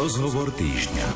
[0.00, 1.12] Rozhovor týždňa.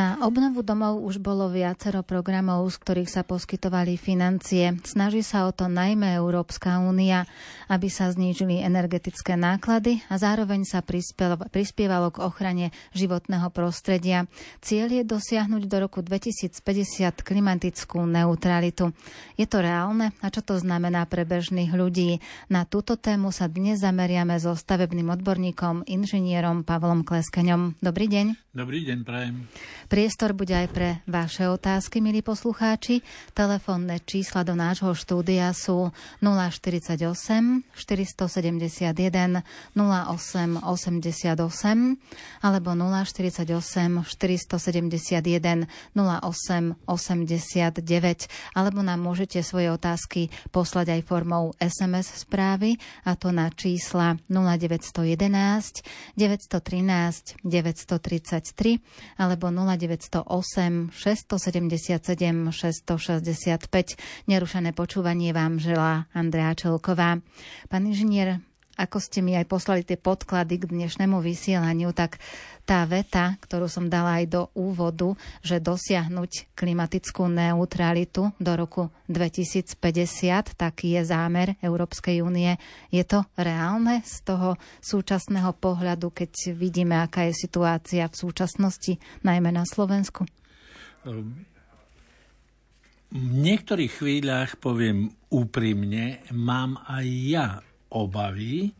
[0.00, 4.80] Na obnovu domov už bolo viacero programov, z ktorých sa poskytovali financie.
[4.80, 7.28] Snaží sa o to najmä Európska únia,
[7.68, 14.24] aby sa znížili energetické náklady a zároveň sa prispievalo k ochrane životného prostredia.
[14.64, 16.64] Cieľ je dosiahnuť do roku 2050
[17.20, 18.96] klimatickú neutralitu.
[19.36, 22.24] Je to reálne a čo to znamená pre bežných ľudí?
[22.48, 27.84] Na túto tému sa dnes zameriame so stavebným odborníkom, inžinierom Pavlom Kleskeňom.
[27.84, 28.48] Dobrý deň.
[28.56, 29.46] Dobrý deň, prajem.
[29.90, 33.02] Priestor bude aj pre vaše otázky, milí poslucháči.
[33.34, 35.90] Telefónne čísla do nášho štúdia sú
[36.22, 36.94] 048
[37.74, 39.42] 471
[39.74, 41.34] 08 88
[42.38, 45.66] alebo 048 471
[45.98, 53.50] 08 89 alebo nám môžete svoje otázky poslať aj formou SMS správy a to na
[53.50, 55.82] čísla 0911
[56.14, 59.50] 913 930 23 alebo
[59.80, 64.28] 0908 677 665.
[64.28, 67.24] Nerušené počúvanie vám želá Andrea Čelková.
[67.72, 68.44] Pán inžinier,
[68.76, 72.20] ako ste mi aj poslali tie podklady k dnešnému vysielaniu, tak
[72.70, 79.74] tá veta, ktorú som dala aj do úvodu, že dosiahnuť klimatickú neutralitu do roku 2050,
[80.54, 82.54] taký je zámer Európskej únie.
[82.94, 89.50] Je to reálne z toho súčasného pohľadu, keď vidíme, aká je situácia v súčasnosti, najmä
[89.50, 90.30] na Slovensku?
[93.10, 97.48] V niektorých chvíľach, poviem úprimne, mám aj ja
[97.90, 98.70] obavy,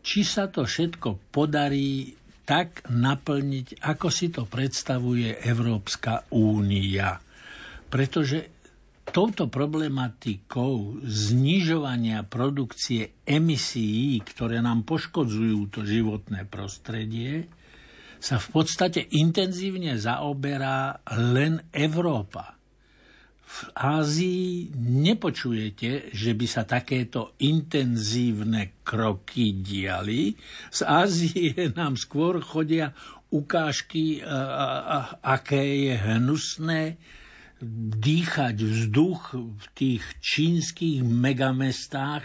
[0.00, 2.16] či sa to všetko podarí
[2.50, 7.14] tak naplniť, ako si to predstavuje Európska únia.
[7.86, 8.50] Pretože
[9.06, 17.46] touto problematikou znižovania produkcie emisí, ktoré nám poškodzujú to životné prostredie,
[18.18, 22.59] sa v podstate intenzívne zaoberá len Európa
[23.50, 30.38] v Ázii nepočujete, že by sa takéto intenzívne kroky diali.
[30.70, 32.94] Z Ázie nám skôr chodia
[33.30, 34.22] ukážky,
[35.22, 36.82] aké je hnusné
[38.00, 42.24] dýchať vzduch v tých čínskych megamestách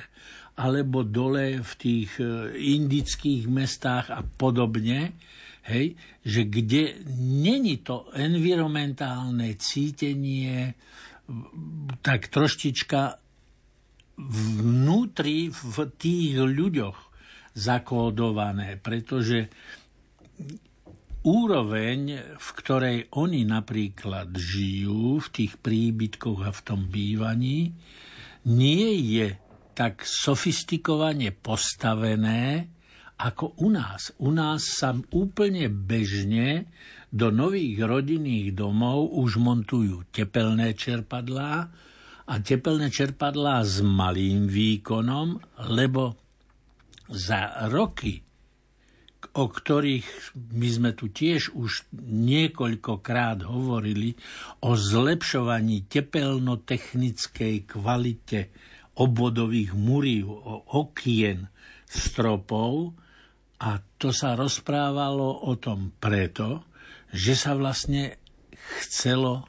[0.56, 5.12] alebo dole v tých e, indických mestách a podobne,
[5.68, 10.72] hej, že kde není to environmentálne cítenie,
[12.06, 13.18] tak troštička
[14.16, 16.98] vnútri v tých ľuďoch
[17.56, 19.50] zakódované, pretože
[21.26, 22.00] úroveň,
[22.38, 27.74] v ktorej oni napríklad žijú, v tých príbytkoch a v tom bývaní,
[28.46, 29.28] nie je
[29.76, 32.75] tak sofistikovane postavené
[33.16, 34.12] ako u nás.
[34.20, 36.68] U nás sa úplne bežne
[37.16, 41.54] do nových rodinných domov už montujú tepelné čerpadlá
[42.26, 45.40] a tepelné čerpadlá s malým výkonom,
[45.72, 46.20] lebo
[47.08, 48.20] za roky,
[49.38, 54.18] o ktorých my sme tu tiež už niekoľkokrát hovorili,
[54.66, 58.52] o zlepšovaní tepelnotechnickej kvalite
[59.00, 60.36] obvodových murív,
[60.72, 61.48] okien,
[61.88, 63.05] stropov,
[63.62, 66.68] a to sa rozprávalo o tom preto,
[67.16, 68.20] že sa vlastne
[68.84, 69.48] chcelo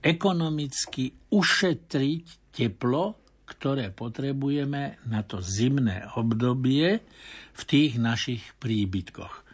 [0.00, 7.04] ekonomicky ušetriť teplo, ktoré potrebujeme na to zimné obdobie
[7.52, 9.44] v tých našich príbytkoch.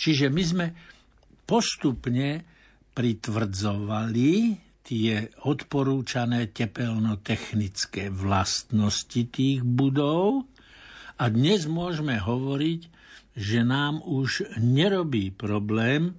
[0.00, 0.66] Čiže my sme
[1.44, 2.44] postupne
[2.96, 4.32] pritvrdzovali
[4.84, 10.44] tie odporúčané tepelnotechnické vlastnosti tých budov
[11.16, 12.80] a dnes môžeme hovoriť,
[13.34, 16.14] že nám už nerobí problém,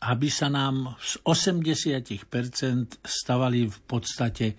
[0.00, 4.56] aby sa nám z 80% stavali v podstate e,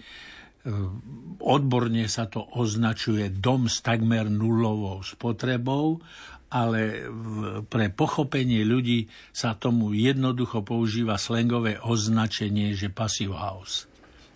[1.42, 5.98] odborne sa to označuje dom s takmer nulovou spotrebou,
[6.52, 7.08] ale
[7.72, 13.88] pre pochopenie ľudí sa tomu jednoducho používa slengové označenie, že passive house.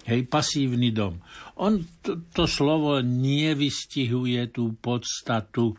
[0.07, 1.19] Hej, pasívny dom.
[1.59, 5.75] On to, to slovo nevystihuje tú podstatu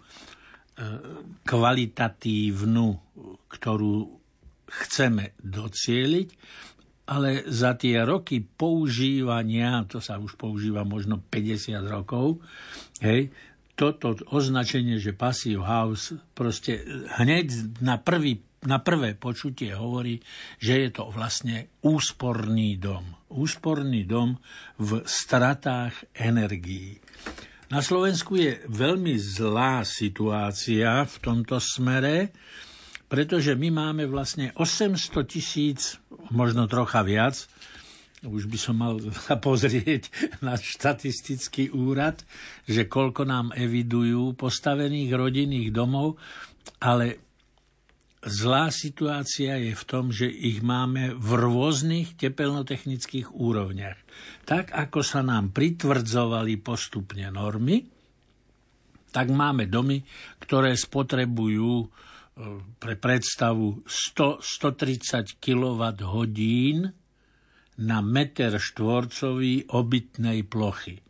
[1.47, 2.89] kvalitatívnu,
[3.49, 3.95] ktorú
[4.67, 6.29] chceme docieliť,
[7.07, 12.43] ale za tie roky používania, to sa už používa možno 50 rokov,
[12.99, 13.31] hej,
[13.77, 16.81] toto označenie, že passive house, proste
[17.21, 20.25] hneď na, prvý, na prvé počutie hovorí,
[20.57, 23.05] že je to vlastne úsporný dom.
[23.29, 24.41] Úsporný dom
[24.81, 26.97] v stratách energií.
[27.67, 32.31] Na Slovensku je veľmi zlá situácia v tomto smere,
[33.11, 35.99] pretože my máme vlastne 800 tisíc,
[36.31, 37.35] možno trocha viac,
[38.23, 39.03] už by som mal
[39.51, 40.15] pozrieť
[40.47, 42.23] na štatistický úrad,
[42.71, 46.23] že koľko nám evidujú postavených rodinných domov,
[46.79, 47.26] ale
[48.27, 53.99] zlá situácia je v tom, že ich máme v rôznych tepelnotechnických úrovniach.
[54.45, 57.87] Tak ako sa nám pritvrdzovali postupne normy,
[59.15, 60.05] tak máme domy,
[60.43, 61.87] ktoré spotrebujú e,
[62.77, 66.41] pre predstavu 100-130 kWh
[67.81, 71.01] na meter štvorcový obytnej plochy.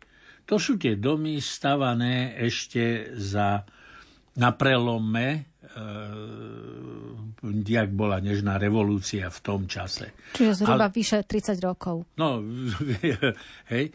[0.47, 3.67] To sú tie domy stavané ešte za,
[4.39, 5.56] na prelome,
[7.67, 10.15] jak bola nežná revolúcia v tom čase.
[10.33, 12.07] Čiže zhruba Ale, vyše 30 rokov.
[12.17, 12.41] No,
[13.71, 13.93] hej,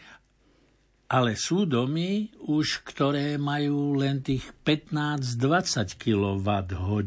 [1.13, 7.05] ale sú domy už, ktoré majú len tých 15-20 kWh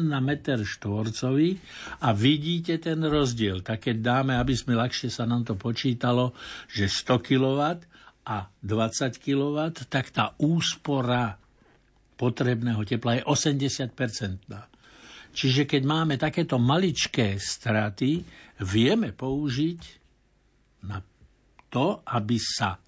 [0.00, 1.60] na meter štvorcový
[2.00, 3.60] a vidíte ten rozdiel.
[3.60, 6.32] Tak keď dáme, aby sme ľahšie sa nám to počítalo,
[6.72, 7.60] že 100 kW
[8.24, 9.56] a 20 kW,
[9.92, 11.36] tak tá úspora
[12.14, 14.74] potrebného tepla je 80%
[15.34, 18.22] Čiže keď máme takéto maličké straty,
[18.62, 19.80] vieme použiť
[20.86, 21.02] na
[21.66, 22.78] to, aby sa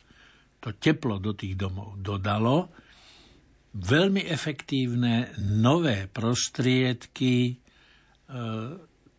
[0.63, 2.71] to teplo do tých domov dodalo,
[3.75, 7.55] veľmi efektívne nové prostriedky e,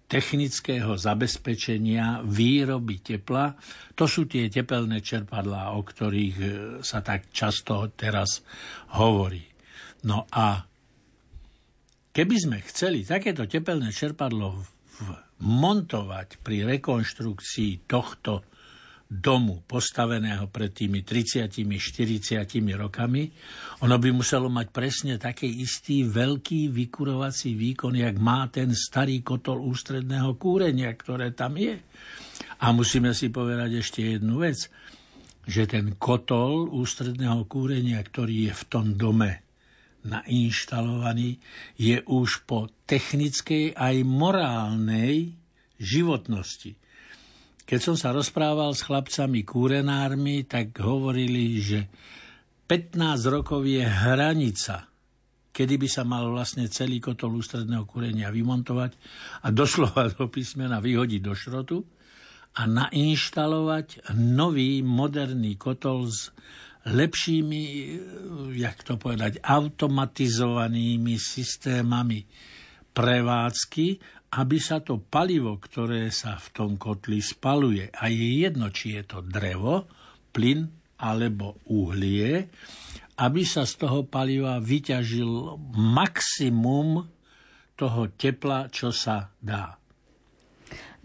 [0.08, 3.60] technického zabezpečenia výroby tepla.
[4.00, 6.48] To sú tie tepelné čerpadlá, o ktorých e,
[6.80, 8.40] sa tak často teraz
[8.96, 9.57] hovorí.
[10.08, 10.64] No a
[12.16, 14.64] keby sme chceli takéto tepelné čerpadlo
[15.44, 18.48] montovať pri rekonštrukcii tohto
[19.08, 22.44] domu postaveného pred tými 30-40
[22.76, 23.24] rokami,
[23.84, 29.64] ono by muselo mať presne taký istý veľký vykurovací výkon, jak má ten starý kotol
[29.64, 31.80] ústredného kúrenia, ktoré tam je.
[32.60, 34.68] A musíme si povedať ešte jednu vec,
[35.48, 39.47] že ten kotol ústredného kúrenia, ktorý je v tom dome
[40.08, 41.38] nainštalovaný,
[41.76, 45.36] je už po technickej aj morálnej
[45.76, 46.80] životnosti.
[47.68, 51.92] Keď som sa rozprával s chlapcami kúrenármi, tak hovorili, že
[52.64, 52.96] 15
[53.28, 54.88] rokov je hranica,
[55.52, 58.96] kedy by sa mal vlastne celý kotol ústredného kúrenia vymontovať
[59.44, 61.84] a doslova do písmena vyhodiť do šrotu
[62.56, 66.32] a nainštalovať nový moderný kotol s
[66.88, 67.62] lepšími,
[68.56, 72.24] jak to povedať, automatizovanými systémami
[72.96, 79.00] prevádzky aby sa to palivo, ktoré sa v tom kotli spaluje, a je jedno, či
[79.00, 79.88] je to drevo,
[80.36, 80.68] plyn
[81.00, 82.52] alebo uhlie,
[83.18, 87.08] aby sa z toho paliva vyťažil maximum
[87.78, 89.78] toho tepla, čo sa dá.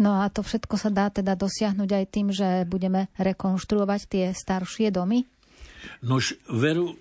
[0.01, 4.91] No a to všetko sa dá teda dosiahnuť aj tým, že budeme rekonštruovať tie staršie
[4.91, 5.23] domy?
[6.03, 6.97] Nož, veru,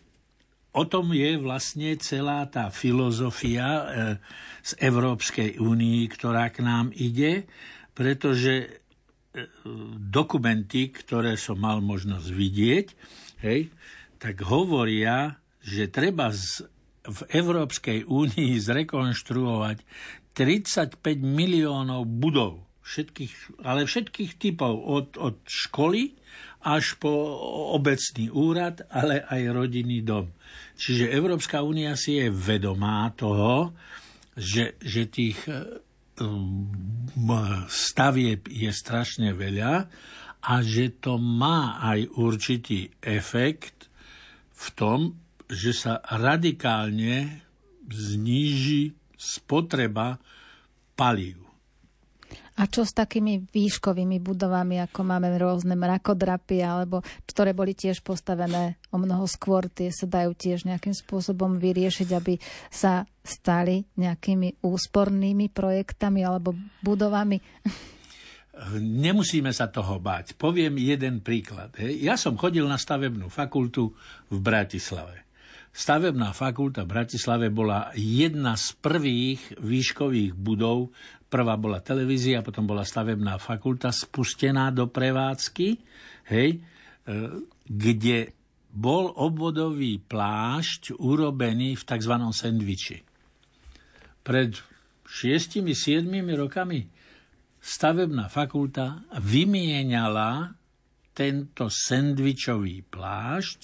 [0.72, 3.84] o tom je vlastne celá tá filozofia e,
[4.64, 7.46] z Európskej únii, ktorá k nám ide,
[7.92, 8.68] pretože e,
[10.00, 12.88] dokumenty, ktoré som mal možnosť vidieť,
[13.44, 13.68] hej,
[14.16, 16.64] tak hovoria, že treba z,
[17.04, 19.78] v Európskej únii zrekonštruovať
[20.32, 26.16] 35 miliónov budov, všetkých, ale všetkých typov, od, od školy
[26.62, 27.10] až po
[27.74, 30.30] obecný úrad, ale aj rodinný dom.
[30.78, 33.74] Čiže Európska únia si je vedomá toho,
[34.38, 35.78] že, že tých e,
[37.70, 39.74] stavieb je strašne veľa
[40.42, 43.90] a že to má aj určitý efekt
[44.54, 45.00] v tom,
[45.50, 47.46] že sa radikálne
[47.90, 50.18] zníži spotreba
[50.98, 51.41] palív.
[52.62, 58.78] A čo s takými výškovými budovami, ako máme rôzne mrakodrapy, alebo ktoré boli tiež postavené
[58.94, 62.38] o mnoho skôr, tie sa dajú tiež nejakým spôsobom vyriešiť, aby
[62.70, 66.54] sa stali nejakými úspornými projektami alebo
[66.86, 67.42] budovami?
[68.78, 70.38] Nemusíme sa toho báť.
[70.38, 71.74] Poviem jeden príklad.
[71.82, 73.98] Ja som chodil na stavebnú fakultu
[74.30, 75.26] v Bratislave.
[75.72, 80.92] Stavebná fakulta v Bratislave bola jedna z prvých výškových budov
[81.32, 85.80] Prvá bola televízia, potom bola stavebná fakulta spustená do prevádzky,
[86.28, 86.60] hej, e,
[87.64, 88.36] kde
[88.72, 92.14] bol obvodový plášť urobený v tzv.
[92.36, 92.98] sendviči.
[94.28, 94.52] Pred
[95.08, 96.04] 6-7
[96.36, 96.88] rokami
[97.64, 100.52] stavebná fakulta vymieniala
[101.12, 103.60] tento sendvičový plášť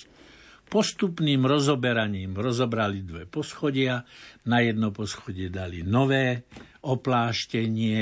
[0.67, 4.03] postupným rozoberaním rozobrali dve poschodia,
[4.47, 6.47] na jedno poschodie dali nové
[6.83, 8.01] opláštenie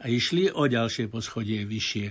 [0.00, 2.06] a išli o ďalšie poschodie vyššie.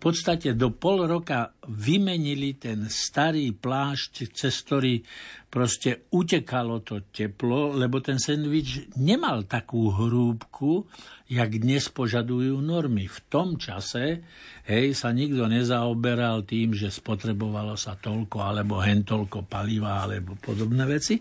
[0.00, 5.04] Podstate do pol roka vymenili ten starý plášť, cez ktorý
[5.52, 10.88] proste utekalo to teplo, lebo ten sendvič nemal takú hrúbku,
[11.28, 13.12] jak dnes požadujú normy.
[13.12, 14.24] V tom čase
[14.64, 20.88] hej, sa nikto nezaoberal tým, že spotrebovalo sa toľko alebo hen toľko paliva alebo podobné
[20.88, 21.20] veci.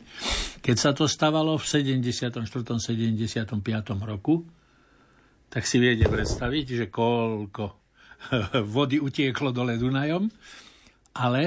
[0.63, 2.47] Keď sa to stavalo v 74.
[2.47, 3.59] 75.
[4.07, 4.47] roku,
[5.51, 7.88] tak si viete predstaviť, že koľko
[8.75, 10.27] vody utieklo dole Dunajom,
[11.15, 11.41] ale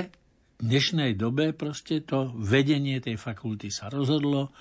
[0.62, 4.54] v dnešnej dobe proste to vedenie tej fakulty sa rozhodlo,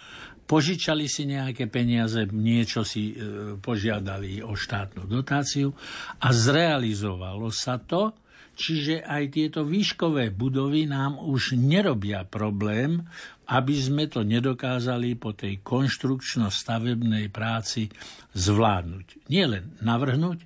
[0.50, 3.16] požičali si nejaké peniaze, niečo si e,
[3.62, 5.72] požiadali o štátnu dotáciu
[6.20, 8.18] a zrealizovalo sa to,
[8.58, 13.06] čiže aj tieto výškové budovy nám už nerobia problém
[13.52, 17.92] aby sme to nedokázali po tej konštrukčno-stavebnej práci
[18.32, 19.28] zvládnuť.
[19.28, 20.40] Nie len navrhnúť,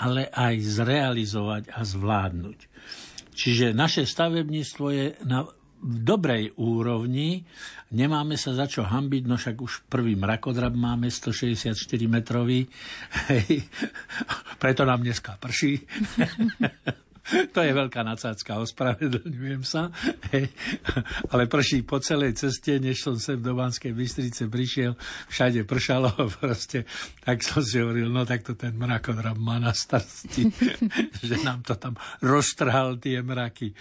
[0.00, 2.58] ale aj zrealizovať a zvládnuť.
[3.36, 5.44] Čiže naše stavebníctvo je na
[5.80, 7.48] v dobrej úrovni,
[7.96, 11.72] nemáme sa za čo hambiť, no však už prvý mrakodrap máme 164
[12.04, 12.68] metrový,
[14.62, 15.80] preto nám dneska prší.
[17.54, 19.94] to je veľká nadsázka, ospravedlňujem sa.
[20.34, 20.50] Hej.
[21.32, 24.98] Ale prší po celej ceste, než som sem do Banskej Bystrice prišiel,
[25.30, 26.10] všade pršalo,
[26.42, 26.84] proste,
[27.22, 30.50] tak som si hovoril, no tak to ten mrakodrap má na starosti,
[31.26, 31.94] že nám to tam
[32.24, 33.72] roztrhal tie mraky.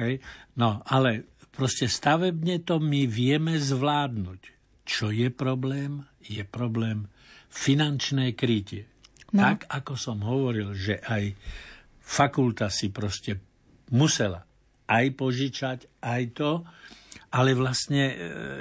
[0.00, 0.22] Hej.
[0.56, 4.40] No, ale proste stavebne to my vieme zvládnuť.
[4.86, 6.06] Čo je problém?
[6.22, 7.10] Je problém
[7.50, 8.86] finančné krytie.
[9.34, 9.42] No.
[9.42, 11.34] Tak, ako som hovoril, že aj
[12.06, 13.42] fakulta si proste
[13.90, 14.46] musela
[14.86, 16.62] aj požičať, aj to,
[17.34, 18.14] ale vlastne e,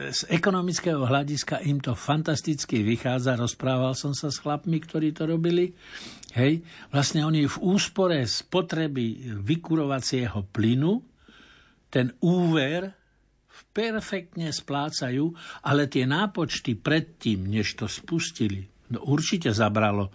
[0.10, 3.38] z ekonomického hľadiska im to fantasticky vychádza.
[3.38, 5.70] Rozprával som sa s chlapmi, ktorí to robili.
[6.34, 11.00] Hej, vlastne oni v úspore spotreby vykurovacieho plynu
[11.94, 12.92] ten úver
[13.72, 15.32] perfektne splácajú,
[15.64, 20.12] ale tie nápočty predtým, než to spustili, no určite zabralo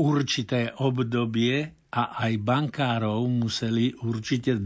[0.00, 4.56] určité obdobie a aj bankárov museli určite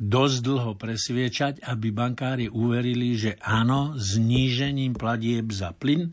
[0.00, 6.08] dosť dlho presviečať, aby bankári uverili, že áno, znížením platieb za plyn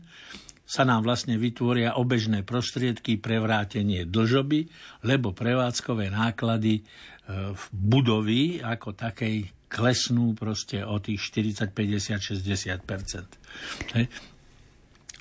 [0.68, 4.68] sa nám vlastne vytvoria obežné prostriedky pre vrátenie dlžoby,
[5.08, 6.82] lebo prevádzkové náklady e,
[7.56, 12.84] v budovy ako takej klesnú proste o tých 40, 50, 60%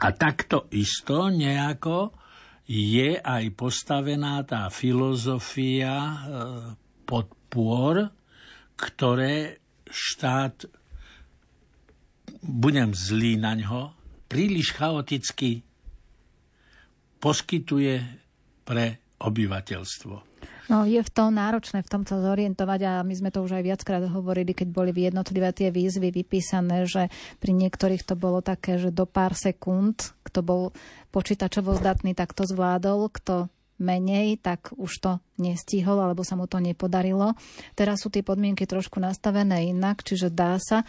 [0.03, 2.11] A takto isto nejako
[2.67, 6.15] je aj postavená tá filozofia e,
[7.07, 8.11] podpor,
[8.75, 10.67] ktoré štát,
[12.43, 13.95] budem zlý na ňo,
[14.27, 15.63] príliš chaoticky
[17.23, 18.03] poskytuje
[18.67, 20.26] pre obyvateľstvo.
[20.67, 23.63] No je v tom náročné v tom sa zorientovať a my sme to už aj
[23.63, 27.07] viackrát hovorili, keď boli jednotlivé tie výzvy vypísané, že
[27.39, 30.61] pri niektorých to bolo také, že do pár sekúnd, kto bol
[31.15, 33.47] počítačovo zdatný, tak to zvládol, kto
[33.77, 37.37] menej, tak už to nestihol alebo sa mu to nepodarilo.
[37.77, 40.81] Teraz sú tie podmienky trošku nastavené inak, čiže dá sa.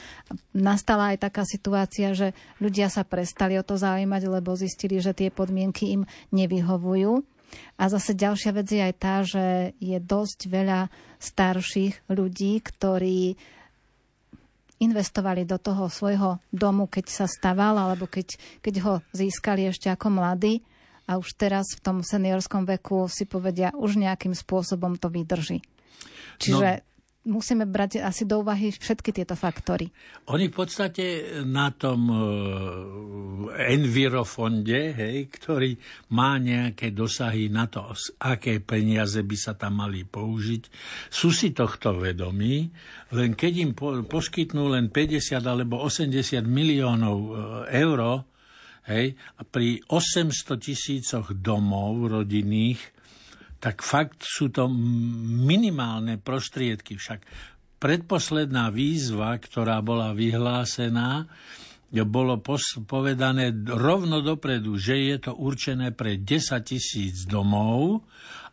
[0.56, 5.28] Nastala aj taká situácia, že ľudia sa prestali o to zaujímať, lebo zistili, že tie
[5.28, 7.38] podmienky im nevyhovujú
[7.78, 13.38] a zase ďalšia vec je aj tá, že je dosť veľa starších ľudí, ktorí
[14.78, 20.23] investovali do toho svojho domu, keď sa staval, alebo keď, keď ho získali ešte ako
[20.23, 20.62] mladí
[21.11, 25.59] a už teraz v tom seniorskom veku si povedia, už nejakým spôsobom to vydrží.
[26.38, 26.88] Čiže no
[27.28, 29.92] musíme brať asi do úvahy všetky tieto faktory.
[30.32, 31.04] Oni v podstate
[31.44, 32.18] na tom uh,
[33.68, 35.76] envirofonde, hej, ktorý
[36.16, 37.85] má nejaké dosahy na to,
[38.25, 40.62] aké peniaze by sa tam mali použiť,
[41.12, 42.73] sú si tohto vedomí,
[43.12, 47.32] len keď im po, poskytnú len 50 alebo 80 miliónov uh,
[47.68, 48.25] eur,
[48.88, 52.98] hej, a pri 800 tisícoch domov rodinných,
[53.58, 56.94] tak fakt sú to minimálne prostriedky.
[56.94, 57.26] Však
[57.82, 61.26] predposledná výzva, ktorá bola vyhlásená,
[61.88, 62.36] bolo
[62.84, 68.04] povedané rovno dopredu, že je to určené pre 10 tisíc domov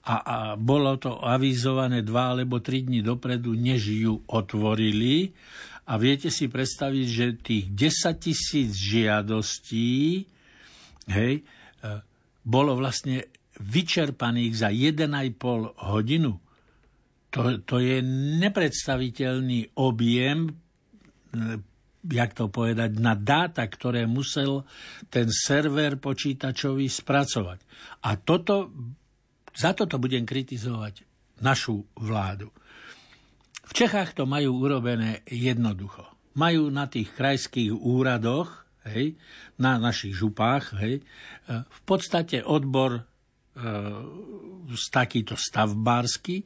[0.07, 5.35] a, a bolo to avizované dva alebo tri dní dopredu, než ju otvorili.
[5.85, 10.25] A viete si predstaviť, že tých 10 tisíc žiadostí
[11.11, 11.43] hej, e,
[12.41, 16.39] bolo vlastne vyčerpaných za 1,5 hodinu,
[17.29, 17.99] to, to je
[18.39, 20.55] nepredstaviteľný objem
[22.05, 24.61] jak to povedať, na dáta, ktoré musel
[25.09, 27.59] ten server počítačový spracovať.
[28.05, 28.69] A toto,
[29.57, 31.01] za toto budem kritizovať
[31.41, 32.53] našu vládu.
[33.65, 36.05] V Čechách to majú urobené jednoducho.
[36.37, 39.17] Majú na tých krajských úradoch, hej,
[39.57, 41.01] na našich župách, hej,
[41.49, 43.01] v podstate odbor
[44.91, 46.43] takýto stavbársky,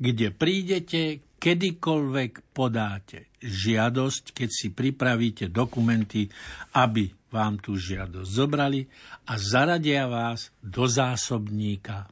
[0.00, 1.02] kde prídete,
[1.40, 6.28] kedykoľvek podáte žiadosť, keď si pripravíte dokumenty,
[6.76, 8.84] aby vám tú žiadosť zobrali
[9.30, 12.10] a zaradia vás do zásobníka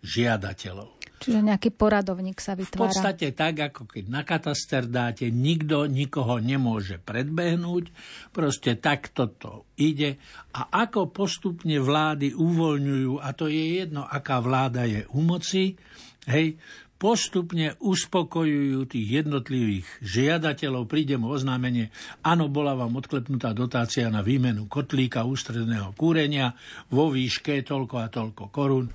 [0.00, 1.01] žiadateľov.
[1.22, 2.90] Čiže nejaký poradovník sa vytvára.
[2.90, 7.94] V podstate tak, ako keď na kataster dáte, nikto nikoho nemôže predbehnúť,
[8.34, 10.18] proste takto to ide.
[10.58, 15.78] A ako postupne vlády uvoľňujú, a to je jedno, aká vláda je u moci,
[16.26, 16.58] hej,
[17.02, 21.90] postupne uspokojujú tých jednotlivých žiadateľov, príde mu oznámenie,
[22.22, 26.54] áno, bola vám odklepnutá dotácia na výmenu kotlíka ústredného kúrenia
[26.94, 28.86] vo výške toľko a toľko korún,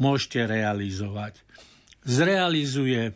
[0.00, 1.38] môžete realizovať.
[2.02, 3.12] Zrealizuje,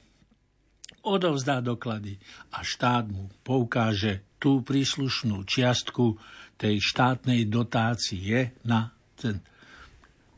[1.05, 2.21] odovzdá doklady
[2.53, 6.21] a štát mu poukáže tú príslušnú čiastku
[6.61, 9.41] tej štátnej dotácie na ten.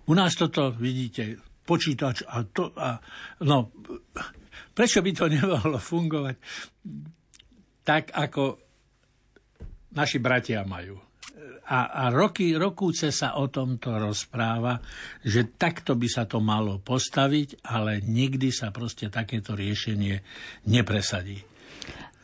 [0.06, 2.70] U nás toto, vidíte, počítač a to...
[2.78, 3.02] A,
[3.42, 3.74] no,
[4.70, 6.38] prečo by to nemohlo fungovať
[7.86, 8.58] tak, ako
[9.94, 10.98] naši bratia majú?
[11.66, 14.78] A, a roky, rokúce sa o tomto rozpráva,
[15.26, 20.22] že takto by sa to malo postaviť, ale nikdy sa proste takéto riešenie
[20.70, 21.42] nepresadí.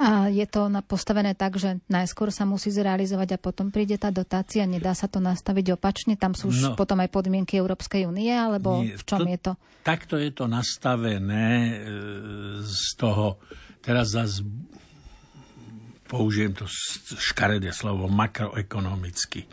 [0.03, 4.67] A je to postavené tak, že najskôr sa musí zrealizovať a potom príde tá dotácia.
[4.67, 6.19] Nedá sa to nastaviť opačne?
[6.19, 9.39] Tam sú už no, potom aj podmienky Európskej únie, alebo nie, v čom to, je
[9.39, 9.53] to?
[9.87, 11.75] Takto je to nastavené e,
[12.67, 13.39] z toho,
[13.79, 14.43] teraz zase
[16.13, 16.69] použijem to
[17.17, 19.49] škaredé slovo, makroekonomicky.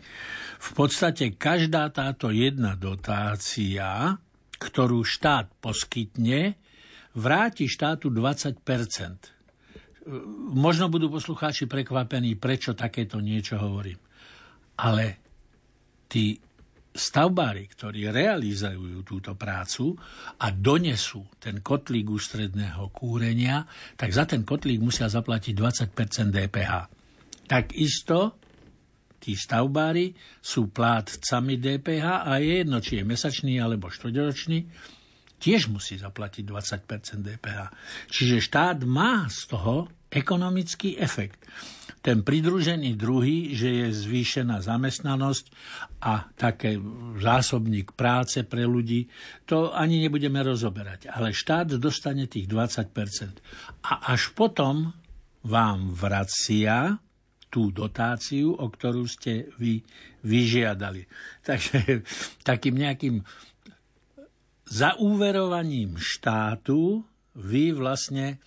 [0.59, 4.19] V podstate každá táto jedna dotácia,
[4.59, 6.59] ktorú štát poskytne,
[7.15, 9.39] vráti štátu 20%
[10.55, 13.99] možno budú poslucháči prekvapení, prečo takéto niečo hovorím.
[14.79, 15.21] Ale
[16.09, 16.39] tí
[16.89, 19.93] stavbári, ktorí realizujú túto prácu
[20.41, 26.73] a donesú ten kotlík ústredného kúrenia, tak za ten kotlík musia zaplatiť 20% DPH.
[27.45, 28.41] Takisto
[29.21, 34.59] tí stavbári sú plátcami DPH a je jedno, či je mesačný alebo štvrťročný,
[35.39, 37.59] tiež musí zaplatiť 20% DPH.
[38.11, 41.45] Čiže štát má z toho ekonomický efekt.
[41.99, 45.45] Ten pridružený druhý, že je zvýšená zamestnanosť
[45.99, 46.79] a také
[47.19, 49.11] zásobník práce pre ľudí,
[49.43, 51.11] to ani nebudeme rozoberať.
[51.11, 53.83] Ale štát dostane tých 20%.
[53.83, 54.95] A až potom
[55.43, 56.95] vám vracia
[57.49, 59.81] tú dotáciu, o ktorú ste vy
[60.23, 61.03] vyžiadali.
[61.49, 62.05] Takže
[62.45, 63.15] takým nejakým
[64.69, 67.01] zaúverovaním štátu
[67.33, 68.37] vy vlastne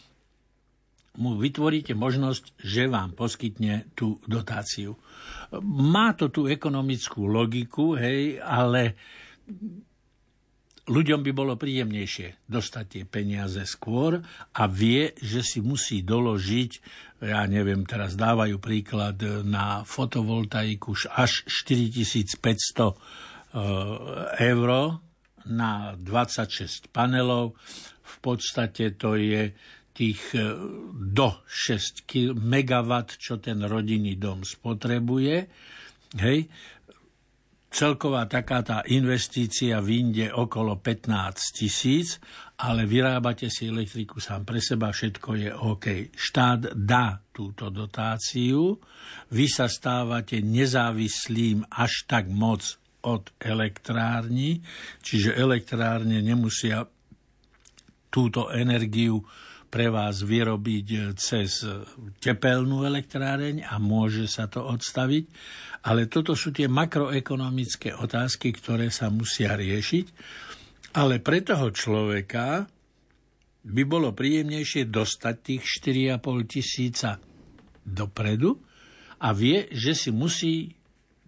[1.21, 4.97] mu vytvoríte možnosť, že vám poskytne tú dotáciu.
[5.61, 8.97] Má to tú ekonomickú logiku, hej, ale
[10.89, 14.19] ľuďom by bolo príjemnejšie dostať tie peniaze skôr
[14.57, 16.73] a vie, že si musí doložiť,
[17.23, 22.35] ja neviem, teraz dávajú príklad na fotovoltaiku až 4500
[22.83, 22.95] e,
[24.43, 24.69] eur
[25.47, 27.55] na 26 panelov.
[28.03, 29.55] V podstate to je
[29.93, 30.57] tých e,
[30.97, 35.37] do 6 MW, čo ten rodinný dom spotrebuje.
[36.17, 36.49] Hej.
[37.73, 42.21] Celková taká tá investícia vyjde okolo 15 tisíc,
[42.61, 45.87] ale vyrábate si elektriku sám pre seba, všetko je OK.
[46.13, 48.77] Štát dá túto dotáciu,
[49.33, 52.77] vy sa stávate nezávislým až tak moc
[53.09, 54.61] od elektrárni,
[55.01, 56.85] čiže elektrárne nemusia
[58.13, 59.25] túto energiu
[59.73, 61.65] pre vás vyrobiť cez
[62.21, 65.25] tepelnú elektráreň a môže sa to odstaviť.
[65.89, 70.07] Ale toto sú tie makroekonomické otázky, ktoré sa musia riešiť.
[70.93, 72.69] Ale pre toho človeka
[73.65, 76.21] by bolo príjemnejšie dostať tých 4,5
[76.53, 77.17] tisíca
[77.81, 78.61] dopredu
[79.25, 80.69] a vie, že si musí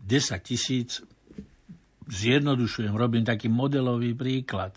[0.04, 1.00] 10 tisíc
[2.04, 4.76] zjednodušujem, robím taký modelový príklad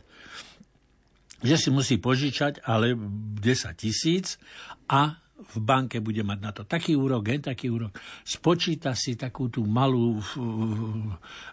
[1.41, 3.41] že si musí požičať ale 10
[3.77, 4.41] tisíc
[4.89, 7.93] a v banke bude mať na to taký úrok, gen taký úrok.
[8.25, 10.17] Spočíta si takú tú malú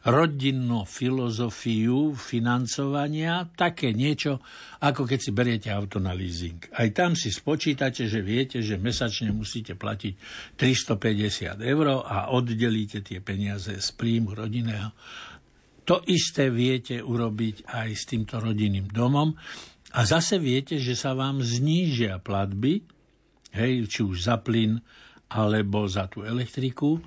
[0.08, 4.40] rodinnú filozofiu financovania, také niečo,
[4.80, 6.64] ako keď si beriete auto na leasing.
[6.72, 10.12] Aj tam si spočítate, že viete, že mesačne musíte platiť
[10.56, 14.96] 350 eur a oddelíte tie peniaze z príjmu rodinného.
[15.84, 19.36] To isté viete urobiť aj s týmto rodinným domom.
[19.94, 22.83] A zase viete, že sa vám znížia platby,
[23.54, 24.83] hej, či už za plyn,
[25.30, 26.98] alebo za tú elektriku,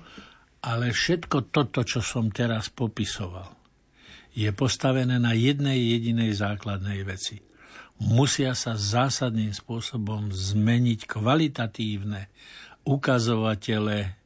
[0.64, 3.52] ale všetko toto, čo som teraz popisoval,
[4.32, 7.44] je postavené na jednej jedinej základnej veci.
[7.98, 12.30] Musia sa zásadným spôsobom zmeniť kvalitatívne
[12.88, 14.16] ukazovatele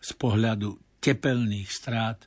[0.00, 2.24] z pohľadu tepelných strát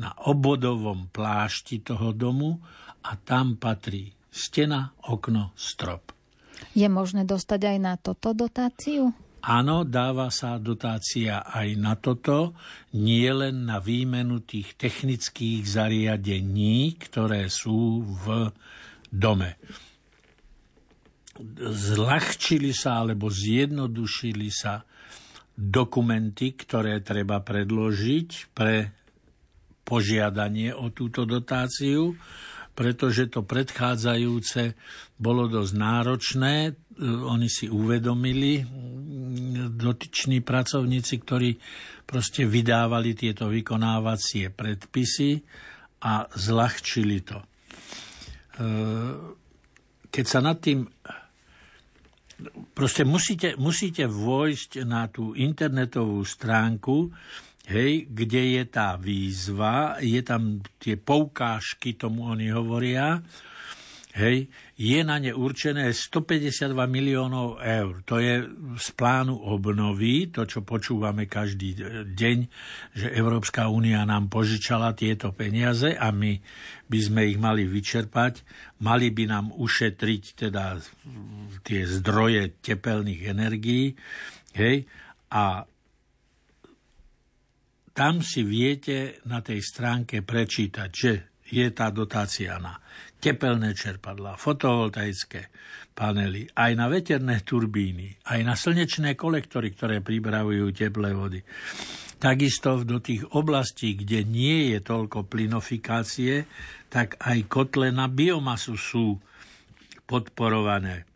[0.00, 2.64] na obodovom plášti toho domu
[3.04, 6.16] a tam patrí stena, okno, strop.
[6.72, 9.12] Je možné dostať aj na toto dotáciu?
[9.42, 12.54] Áno, dáva sa dotácia aj na toto,
[12.94, 18.54] nie len na výmenu tých technických zariadení, ktoré sú v
[19.10, 19.58] dome.
[21.58, 24.86] Zľahčili sa alebo zjednodušili sa
[25.58, 28.94] dokumenty, ktoré treba predložiť pre
[29.82, 32.14] požiadanie o túto dotáciu
[32.72, 34.74] pretože to predchádzajúce
[35.20, 36.54] bolo dosť náročné.
[36.68, 36.72] E,
[37.06, 38.64] oni si uvedomili,
[39.72, 41.50] dotyční pracovníci, ktorí
[42.04, 45.40] proste vydávali tieto vykonávacie predpisy
[46.02, 47.38] a zľahčili to.
[47.38, 47.46] E,
[50.12, 50.84] keď sa nad tým
[52.74, 57.14] proste musíte, musíte vojsť na tú internetovú stránku
[57.70, 63.22] hej, kde je tá výzva, je tam tie poukážky, tomu oni hovoria,
[64.12, 68.02] hej, je na ne určené 152 miliónov eur.
[68.04, 68.44] To je
[68.76, 71.78] z plánu obnovy, to, čo počúvame každý
[72.12, 72.38] deň,
[72.92, 76.34] že Európska únia nám požičala tieto peniaze a my
[76.90, 78.44] by sme ich mali vyčerpať.
[78.84, 80.76] Mali by nám ušetriť teda
[81.64, 83.96] tie zdroje tepelných energií.
[84.52, 84.84] Hej,
[85.32, 85.64] a
[87.92, 91.12] tam si viete na tej stránke prečítať, že
[91.52, 92.80] je tá dotácia na
[93.20, 95.52] tepelné čerpadlá, fotovoltaické
[95.92, 101.44] panely, aj na veterné turbíny, aj na slnečné kolektory, ktoré pripravujú teplé vody.
[102.16, 106.48] Takisto do tých oblastí, kde nie je toľko plynofikácie,
[106.88, 109.20] tak aj kotle na biomasu sú
[110.08, 111.11] podporované.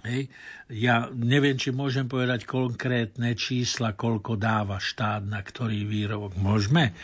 [0.00, 0.32] Hej.
[0.72, 6.40] Ja neviem, či môžem povedať konkrétne čísla, koľko dáva štát na ktorý výrobok.
[6.40, 6.96] Môžeme?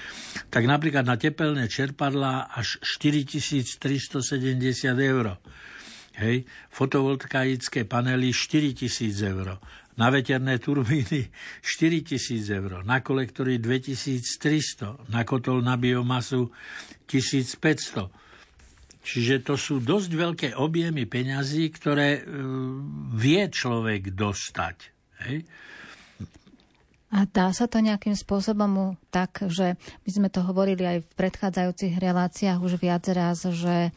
[0.49, 3.77] Tak napríklad na tepelné čerpadlá až 4370
[4.97, 5.37] eur.
[6.17, 6.49] Hej.
[6.73, 8.89] Fotovoltaické panely 4000
[9.29, 9.61] eur.
[10.01, 11.29] Na veterné turbíny
[11.61, 12.81] 4000 eur.
[12.89, 15.13] Na kolektory 2300.
[15.13, 16.49] Na kotol na biomasu
[17.05, 18.26] 1500
[19.07, 22.23] Čiže to sú dosť veľké objemy peňazí, ktoré e,
[23.15, 24.77] vie človek dostať.
[25.23, 25.47] Hej?
[27.15, 32.03] A dá sa to nejakým spôsobom tak, že my sme to hovorili aj v predchádzajúcich
[32.03, 33.95] reláciách už viac raz, že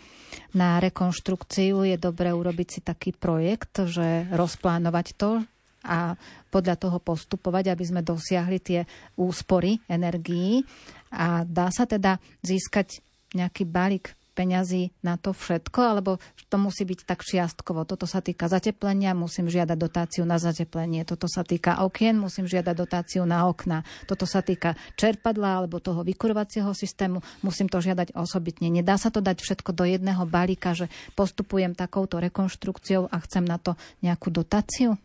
[0.54, 5.42] na rekonštrukciu je dobre urobiť si taký projekt, že rozplánovať to
[5.90, 6.14] a
[6.54, 8.86] podľa toho postupovať, aby sme dosiahli tie
[9.18, 10.62] úspory energií.
[11.10, 13.02] A dá sa teda získať
[13.34, 17.84] nejaký balík peňazí na to všetko, alebo to musí byť tak čiastkovo.
[17.84, 21.04] Toto sa týka zateplenia, musím žiadať dotáciu na zateplenie.
[21.04, 23.84] Toto sa týka okien, musím žiadať dotáciu na okna.
[24.08, 28.72] Toto sa týka čerpadla alebo toho vykurovacieho systému, musím to žiadať osobitne.
[28.72, 30.88] Nedá sa to dať všetko do jedného balíka, že
[31.20, 34.96] postupujem takouto rekonštrukciou a chcem na to nejakú dotáciu?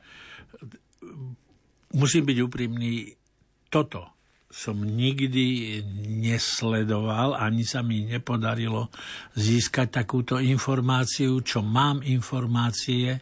[1.90, 3.18] Musím byť úprimný.
[3.66, 4.13] Toto
[4.54, 5.82] som nikdy
[6.22, 8.86] nesledoval, ani sa mi nepodarilo
[9.34, 13.18] získať takúto informáciu, čo mám informácie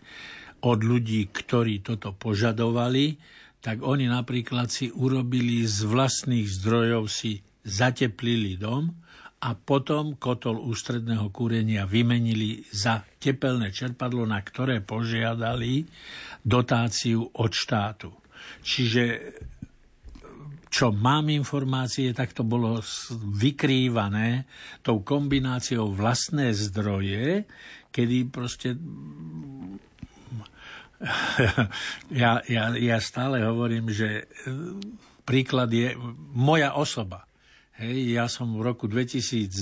[0.68, 3.16] od ľudí, ktorí toto požadovali,
[3.64, 8.92] tak oni napríklad si urobili z vlastných zdrojov, si zateplili dom
[9.42, 15.88] a potom kotol ústredného kúrenia vymenili za tepelné čerpadlo, na ktoré požiadali
[16.44, 18.12] dotáciu od štátu.
[18.62, 19.02] Čiže
[20.72, 22.80] čo mám informácie, tak to bolo
[23.36, 24.48] vykrývané
[24.80, 27.44] tou kombináciou vlastné zdroje,
[27.92, 28.72] kedy proste
[32.22, 34.24] ja, ja, ja stále hovorím, že e,
[35.28, 35.92] príklad je
[36.32, 37.28] moja osoba.
[37.76, 39.58] Hej, ja som v roku 2012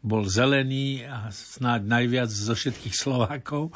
[0.00, 3.70] bol zelený a snáď najviac zo všetkých Slovákov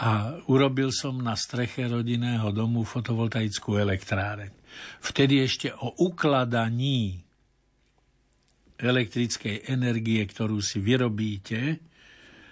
[0.00, 4.59] a urobil som na streche rodinného domu fotovoltaickú elektráreň.
[5.00, 7.24] Vtedy ešte o ukladaní
[8.80, 11.90] elektrickej energie, ktorú si vyrobíte,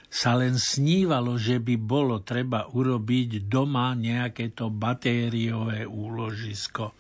[0.09, 6.97] sa len snívalo, že by bolo treba urobiť doma nejaké to batériové úložisko.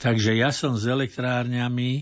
[0.00, 2.00] Takže ja som s elektrárňami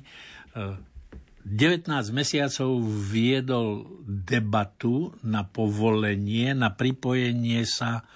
[0.54, 8.06] 19 eh, mesiacov viedol debatu na povolenie, na pripojenie sa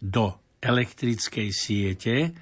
[0.00, 2.32] do elektrickej siete.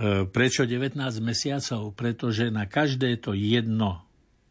[0.00, 1.92] Eh, prečo 19 mesiacov?
[1.92, 4.00] Pretože na každé to jedno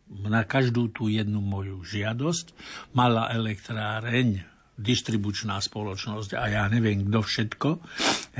[0.09, 2.57] na každú tú jednu moju žiadosť
[2.97, 4.41] mala elektráreň,
[4.73, 7.69] distribučná spoločnosť a ja neviem kto všetko,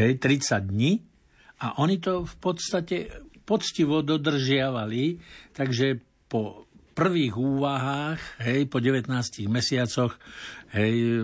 [0.02, 0.98] hej, 30 dní
[1.62, 2.98] a oni to v podstate
[3.45, 5.22] poctivo dodržiavali,
[5.54, 6.65] takže po
[6.98, 9.13] prvých úvahách, hej, po 19
[9.45, 10.17] mesiacoch,
[10.74, 11.22] hej,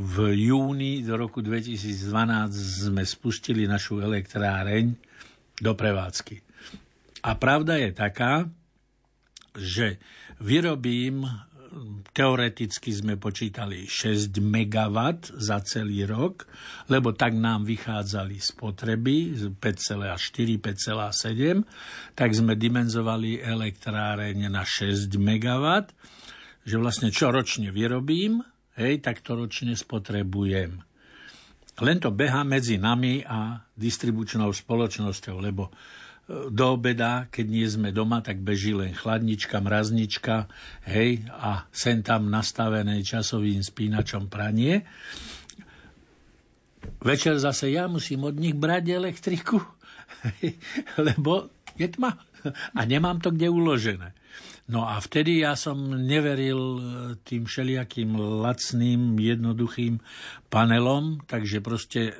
[0.00, 5.11] v júni do roku 2012 sme spustili našu elektráreň
[5.62, 6.42] do prevádzky.
[7.22, 8.50] A pravda je taká,
[9.54, 10.02] že
[10.42, 11.22] vyrobím,
[12.12, 14.96] teoreticky sme počítali 6 MW
[15.40, 16.44] za celý rok,
[16.92, 25.64] lebo tak nám vychádzali spotreby 5,4, 5,7, tak sme dimenzovali elektráreň na 6 MW,
[26.66, 28.44] že vlastne čo ročne vyrobím,
[28.76, 30.91] hej, tak to ročne spotrebujem.
[31.80, 35.72] Len to beha medzi nami a distribučnou spoločnosťou, lebo
[36.32, 40.46] do obeda, keď nie sme doma, tak beží len chladnička, mraznička,
[40.86, 44.86] hej, a sem tam nastavené časovým spínačom pranie.
[47.02, 49.58] Večer zase ja musím od nich brať elektriku,
[51.10, 52.14] lebo je tma
[52.74, 54.14] a nemám to kde uložené.
[54.72, 56.80] No a vtedy ja som neveril
[57.28, 60.00] tým všelijakým lacným, jednoduchým
[60.48, 62.16] panelom, takže proste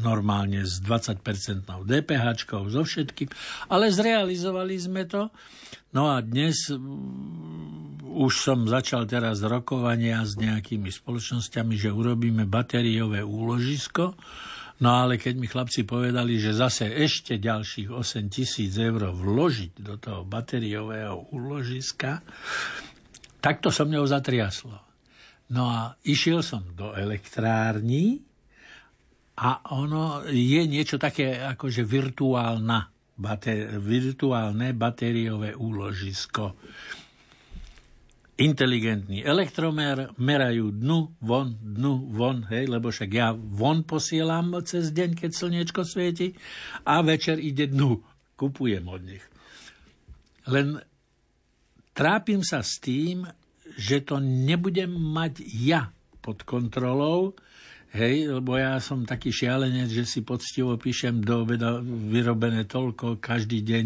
[0.00, 1.20] normálne s 20%
[1.66, 3.28] DPH, so všetkým,
[3.68, 5.28] ale zrealizovali sme to.
[5.92, 13.20] No a dnes mm, už som začal teraz rokovania s nejakými spoločnosťami, že urobíme batériové
[13.20, 14.16] úložisko,
[14.80, 20.00] No ale keď mi chlapci povedali, že zase ešte ďalších 8 tisíc eur vložiť do
[20.00, 22.24] toho batériového úložiska,
[23.44, 24.80] tak to so mňou zatriaslo.
[25.52, 28.24] No a išiel som do elektrární
[29.40, 32.88] a ono je niečo také akože virtuálna,
[33.20, 36.56] bater, virtuálne batériové úložisko.
[38.40, 45.12] Inteligentný elektromer, merajú dnu, von, dnu, von, hej, lebo však ja von posielam cez deň,
[45.12, 46.32] keď slniečko svieti
[46.88, 48.00] a večer ide dnu.
[48.40, 49.24] Kupujem od nich.
[50.48, 50.80] Len
[51.92, 53.28] trápim sa s tým,
[53.76, 55.92] že to nebudem mať ja
[56.24, 57.36] pod kontrolou,
[57.90, 63.66] Hej, lebo ja som taký šialenec, že si poctivo píšem do obeda vyrobené toľko každý
[63.66, 63.84] deň,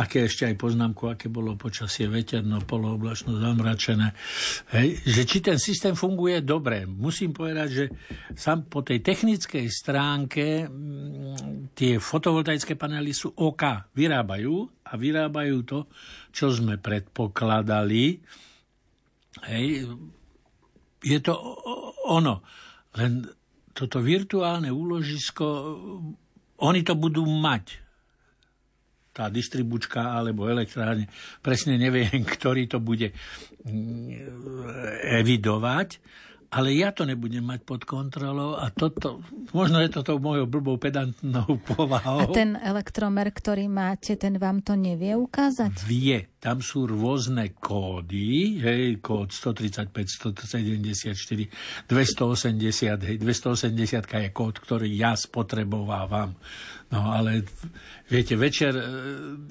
[0.00, 4.16] aké ešte aj poznámku, aké bolo počasie veterno, polooblačno, zamračené.
[4.72, 6.88] Hej, že či ten systém funguje dobre.
[6.88, 7.84] Musím povedať, že
[8.32, 15.78] sám po tej technickej stránke mm, tie fotovoltaické panely sú OK, vyrábajú a vyrábajú to,
[16.32, 18.24] čo sme predpokladali.
[19.52, 19.84] Hej,
[21.04, 21.36] je to
[22.08, 22.63] ono
[22.94, 23.26] len
[23.74, 25.44] toto virtuálne úložisko,
[26.62, 27.82] oni to budú mať.
[29.14, 31.10] Tá distribučka alebo elektrárne,
[31.42, 33.10] presne neviem, ktorý to bude
[33.66, 34.10] mm,
[35.22, 35.98] evidovať,
[36.54, 39.18] ale ja to nebudem mať pod kontrolou a toto,
[39.50, 42.22] možno je toto mojou blbou pedantnou povahou.
[42.22, 45.74] A ten elektromer, ktorý máte, ten vám to nevie ukázať?
[45.82, 46.30] Vie.
[46.38, 49.90] Tam sú rôzne kódy, hej, kód 135,
[50.30, 53.74] 174, 280, hej, 280
[54.06, 56.38] je kód, ktorý ja spotrebovávam.
[56.94, 57.42] No ale
[58.06, 58.84] viete, večer e,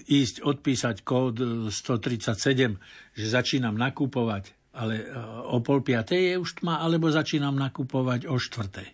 [0.07, 2.79] ísť odpísať kód 137,
[3.17, 5.05] že začínam nakupovať ale e,
[5.53, 8.89] o pol piatej je už tma, alebo začínam nakupovať o štvrtej.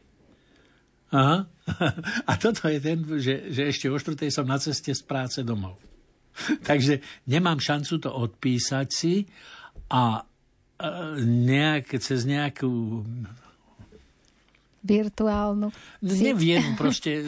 [1.15, 1.47] Aha.
[2.29, 5.79] A toto je ten, že, že ešte o štvrtej som na ceste z práce domov.
[6.69, 9.23] Takže nemám šancu to odpísať si
[9.89, 10.23] a e,
[11.23, 13.03] nejak, cez nejakú
[14.79, 15.67] virtuálnu
[15.99, 17.19] Neviem, proste,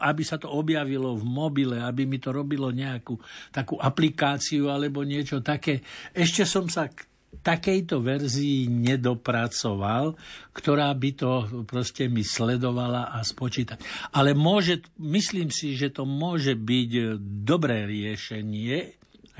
[0.00, 3.16] aby sa to objavilo v mobile, aby mi to robilo nejakú
[3.52, 5.84] takú aplikáciu alebo niečo také.
[6.16, 10.14] Ešte som sa k takejto verzii nedopracoval,
[10.52, 11.32] ktorá by to
[11.64, 13.80] proste mi sledovala a spočítať.
[14.12, 18.76] Ale môže, myslím si, že to môže byť dobré riešenie,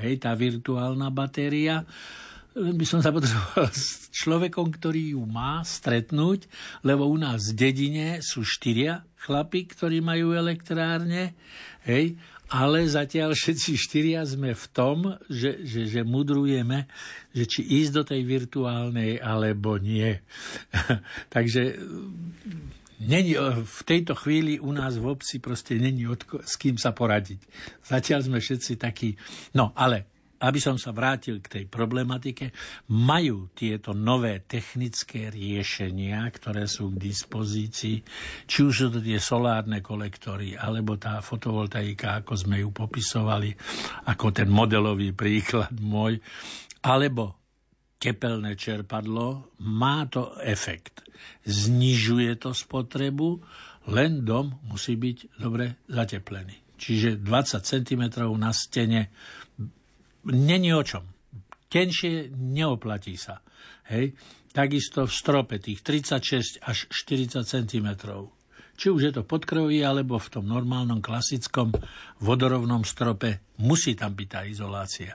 [0.01, 1.85] hej, tá virtuálna batéria,
[2.53, 6.45] by som sa potreboval s človekom, ktorý ju má stretnúť,
[6.85, 11.33] lebo u nás v dedine sú štyria chlapi, ktorí majú elektrárne,
[11.87, 12.13] hej,
[12.53, 16.85] ale zatiaľ všetci štyria sme v tom, že, že, že mudrujeme,
[17.33, 20.21] že či ísť do tej virtuálnej, alebo nie.
[21.33, 21.81] Takže
[23.03, 23.35] Není,
[23.67, 27.41] v tejto chvíli u nás v obci proste není od, s kým sa poradiť.
[27.83, 29.19] Zatiaľ sme všetci takí...
[29.51, 30.12] No, ale
[30.43, 32.51] aby som sa vrátil k tej problematike,
[32.91, 37.97] majú tieto nové technické riešenia, ktoré sú k dispozícii,
[38.43, 43.55] či už sú to tie solárne kolektory, alebo tá fotovoltaika, ako sme ju popisovali,
[44.11, 46.19] ako ten modelový príklad môj,
[46.83, 47.39] alebo
[48.03, 51.07] tepelné čerpadlo, má to efekt.
[51.47, 53.39] Znižuje to spotrebu,
[53.95, 56.75] len dom musí byť dobre zateplený.
[56.75, 58.03] Čiže 20 cm
[58.35, 59.07] na stene
[60.29, 61.03] není o čom.
[61.67, 63.41] Tenšie neoplatí sa.
[63.89, 64.13] Hej?
[64.53, 67.87] Takisto v strope tých 36 až 40 cm.
[68.73, 71.73] Či už je to podkroví, alebo v tom normálnom klasickom
[72.21, 75.13] vodorovnom strope, musí tam byť tá izolácia.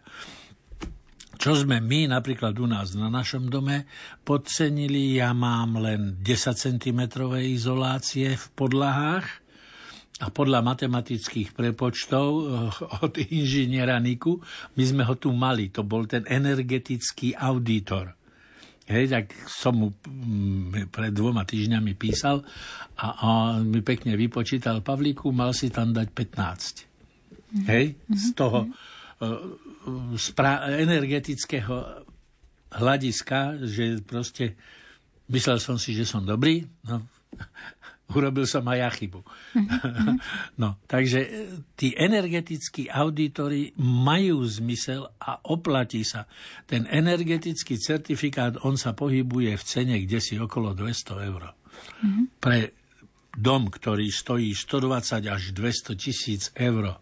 [1.39, 3.87] Čo sme my napríklad u nás na našom dome
[4.27, 7.01] podcenili, ja mám len 10 cm
[7.39, 9.27] izolácie v podlahách,
[10.19, 12.45] a podľa matematických prepočtov eh,
[13.07, 14.43] od inžiniera Niku,
[14.75, 15.71] my sme ho tu mali.
[15.71, 18.19] To bol ten energetický auditor.
[18.89, 22.41] Hej, tak som mu mm, pred dvoma týždňami písal
[22.97, 27.69] a on mi pekne vypočítal, Pavlíku, mal si tam dať 15.
[27.69, 28.73] Hej, z toho uh,
[30.73, 32.01] energetického
[32.81, 34.57] hľadiska, že proste
[35.29, 37.05] myslel som si, že som dobrý, no,
[38.17, 39.21] urobil som aj ja chybu.
[40.63, 41.29] no, takže e,
[41.77, 46.25] tí energetickí auditory majú zmysel a oplatí sa.
[46.65, 51.43] Ten energetický certifikát, on sa pohybuje v cene kde si okolo 200 eur.
[51.53, 52.25] Mm-hmm.
[52.41, 52.59] Pre
[53.37, 56.97] dom, ktorý stojí 120 až 200 tisíc eur,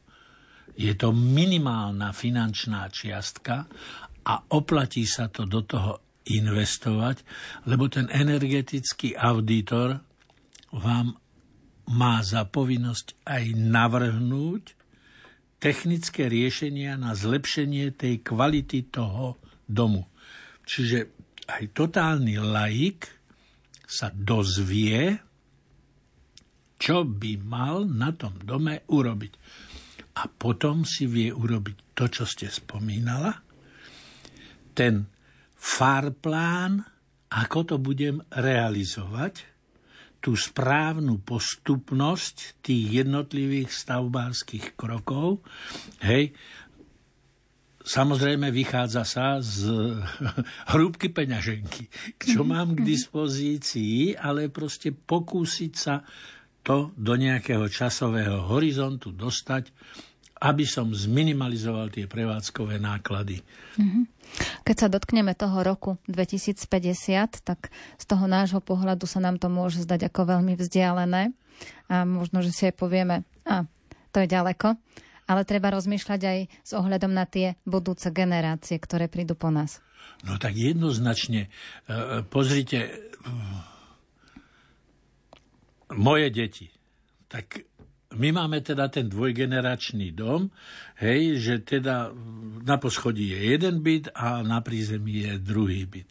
[0.76, 3.64] je to minimálna finančná čiastka
[4.26, 7.22] a oplatí sa to do toho investovať,
[7.70, 10.02] lebo ten energetický auditor
[10.76, 11.16] vám
[11.86, 14.64] má za povinnosť aj navrhnúť
[15.56, 20.04] technické riešenia na zlepšenie tej kvality toho domu.
[20.66, 21.10] Čiže
[21.46, 23.06] aj totálny laik
[23.86, 25.16] sa dozvie,
[26.76, 29.32] čo by mal na tom dome urobiť.
[30.16, 33.32] A potom si vie urobiť to, čo ste spomínala,
[34.76, 35.08] ten
[35.56, 36.84] farplán,
[37.32, 39.55] ako to budem realizovať,
[40.26, 45.46] tú správnu postupnosť tých jednotlivých stavbárskych krokov.
[46.02, 46.34] Hej,
[47.86, 49.70] Samozrejme vychádza sa z
[50.74, 51.86] hrúbky peňaženky,
[52.18, 52.88] čo mhm, mám k mhm.
[52.90, 56.02] dispozícii, ale proste pokúsiť sa
[56.66, 59.70] to do nejakého časového horizontu dostať,
[60.46, 63.42] aby som zminimalizoval tie prevádzkové náklady.
[63.82, 64.04] Mm-hmm.
[64.62, 69.82] Keď sa dotkneme toho roku 2050, tak z toho nášho pohľadu sa nám to môže
[69.82, 71.34] zdať ako veľmi vzdialené
[71.90, 73.66] a možno, že si aj povieme, a
[74.14, 74.78] to je ďaleko,
[75.26, 79.82] ale treba rozmýšľať aj s ohľadom na tie budúce generácie, ktoré prídu po nás.
[80.22, 81.50] No tak jednoznačne,
[81.90, 82.92] e, pozrite,
[85.92, 86.66] moje deti,
[87.26, 87.66] tak
[88.16, 90.48] my máme teda ten dvojgeneračný dom,
[90.98, 92.10] hej, že teda
[92.64, 96.08] na poschodí je jeden byt a na prízemí je druhý byt.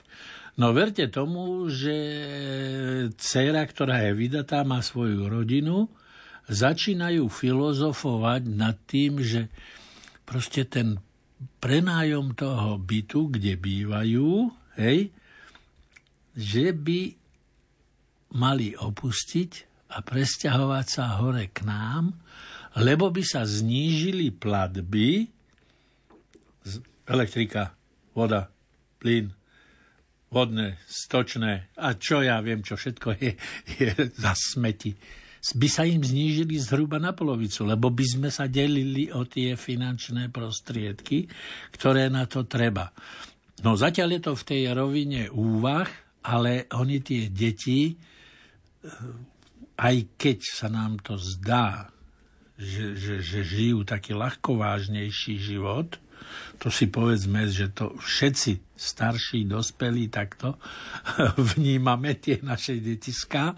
[0.56, 1.98] No verte tomu, že
[3.20, 5.92] dcera, ktorá je vydatá, má svoju rodinu,
[6.48, 9.52] začínajú filozofovať nad tým, že
[10.24, 11.02] proste ten
[11.60, 14.48] prenájom toho bytu, kde bývajú,
[14.80, 15.12] hej,
[16.36, 17.16] že by
[18.36, 22.12] mali opustiť a presťahovať sa hore k nám,
[22.76, 25.32] lebo by sa znížili platby
[27.08, 27.72] elektrika,
[28.12, 28.52] voda,
[29.00, 29.32] plyn,
[30.28, 33.32] vodné, stočné a čo ja viem, čo všetko je,
[33.80, 39.14] je za smeti by sa im znížili zhruba na polovicu, lebo by sme sa delili
[39.14, 41.30] o tie finančné prostriedky,
[41.70, 42.90] ktoré na to treba.
[43.62, 45.86] No zatiaľ je to v tej rovine úvah,
[46.26, 47.94] ale oni tie deti
[49.76, 51.92] aj keď sa nám to zdá,
[52.56, 56.00] že, že, že žijú taký ľahkovážnejší život,
[56.58, 60.56] to si povedzme, že to všetci starší, dospelí takto
[61.56, 63.54] vnímame tie naše detiská,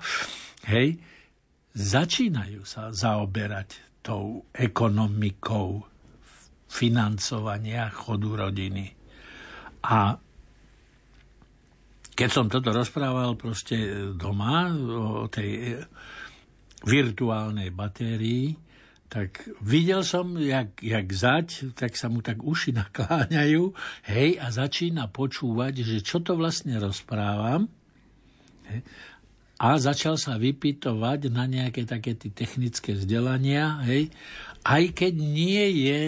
[0.65, 0.97] hej,
[1.77, 5.85] začínajú sa zaoberať tou ekonomikou
[6.67, 8.85] financovania chodu rodiny.
[9.87, 10.17] A
[12.17, 15.77] keď som toto rozprával proste doma o tej
[16.85, 18.57] virtuálnej batérii,
[19.07, 23.71] tak videl som, jak, jak zať, tak sa mu tak uši nakláňajú,
[24.11, 27.71] hej, a začína počúvať, že čo to vlastne rozprávam.
[28.67, 28.83] Hej,
[29.57, 34.13] a začal sa vypytovať na nejaké také technické vzdelania, hej,
[34.61, 36.01] aj keď nie je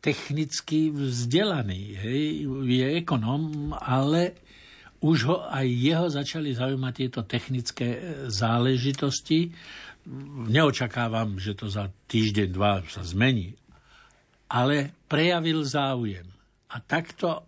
[0.00, 4.38] technicky vzdelaný, hej, je ekonom, ale
[5.04, 8.00] už ho aj jeho začali zaujímať tieto technické e,
[8.32, 9.52] záležitosti.
[10.46, 13.58] Neočakávam, že to za týždeň, dva sa zmení,
[14.46, 16.30] ale prejavil záujem.
[16.70, 17.42] A takto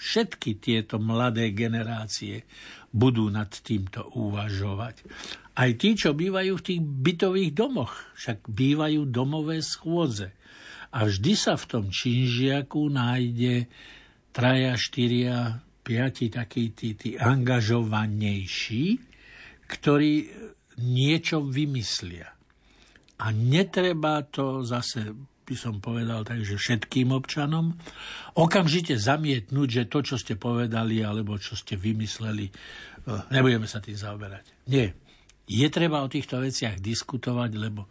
[0.00, 2.48] všetky tieto mladé generácie
[2.88, 5.04] budú nad týmto uvažovať.
[5.52, 10.32] Aj tí, čo bývajú v tých bytových domoch, však bývajú domové schôdze.
[10.90, 13.68] A vždy sa v tom činžiaku nájde
[14.32, 18.98] traja, štyria, piati takí tí, tí angažovanejší,
[19.68, 20.14] ktorí
[20.80, 22.32] niečo vymyslia.
[23.20, 25.12] A netreba to zase,
[25.44, 27.76] by som povedal tak, že všetkým občanom,
[28.40, 33.96] okamžite zamietnúť, že to, čo ste povedali, alebo čo ste vymysleli, eh, nebudeme sa tým
[33.96, 34.66] zaoberať.
[34.72, 34.96] Nie.
[35.50, 37.90] Je treba o týchto veciach diskutovať, lebo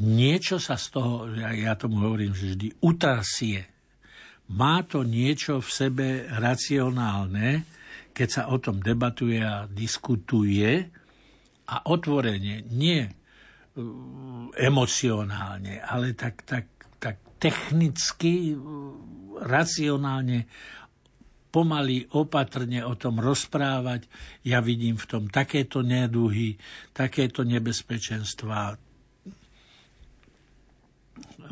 [0.00, 3.74] niečo sa z toho, ja, ja tomu hovorím, že vždy utrasie
[4.52, 7.64] má to niečo v sebe racionálne,
[8.12, 10.86] keď sa o tom debatuje a diskutuje
[11.68, 13.12] a otvorene, nie uh,
[14.56, 16.66] emocionálne, ale tak, tak,
[17.00, 18.60] tak technicky, uh,
[19.44, 20.46] racionálne,
[21.54, 24.10] pomaly, opatrne o tom rozprávať.
[24.42, 26.58] Ja vidím v tom takéto neduhy,
[26.90, 28.74] takéto nebezpečenstva,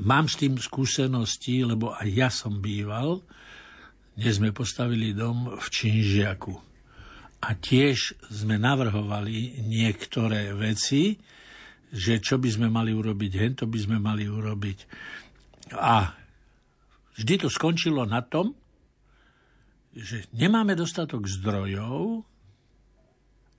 [0.02, 3.22] mám s tým skúsenosti, lebo aj ja som býval,
[4.18, 6.71] dnes sme postavili dom v Činžiaku.
[7.43, 11.18] A tiež sme navrhovali niektoré veci,
[11.93, 14.78] že čo by sme mali urobiť, hen to by sme mali urobiť.
[15.76, 16.14] A
[17.18, 18.55] vždy to skončilo na tom,
[19.93, 22.24] že nemáme dostatok zdrojov,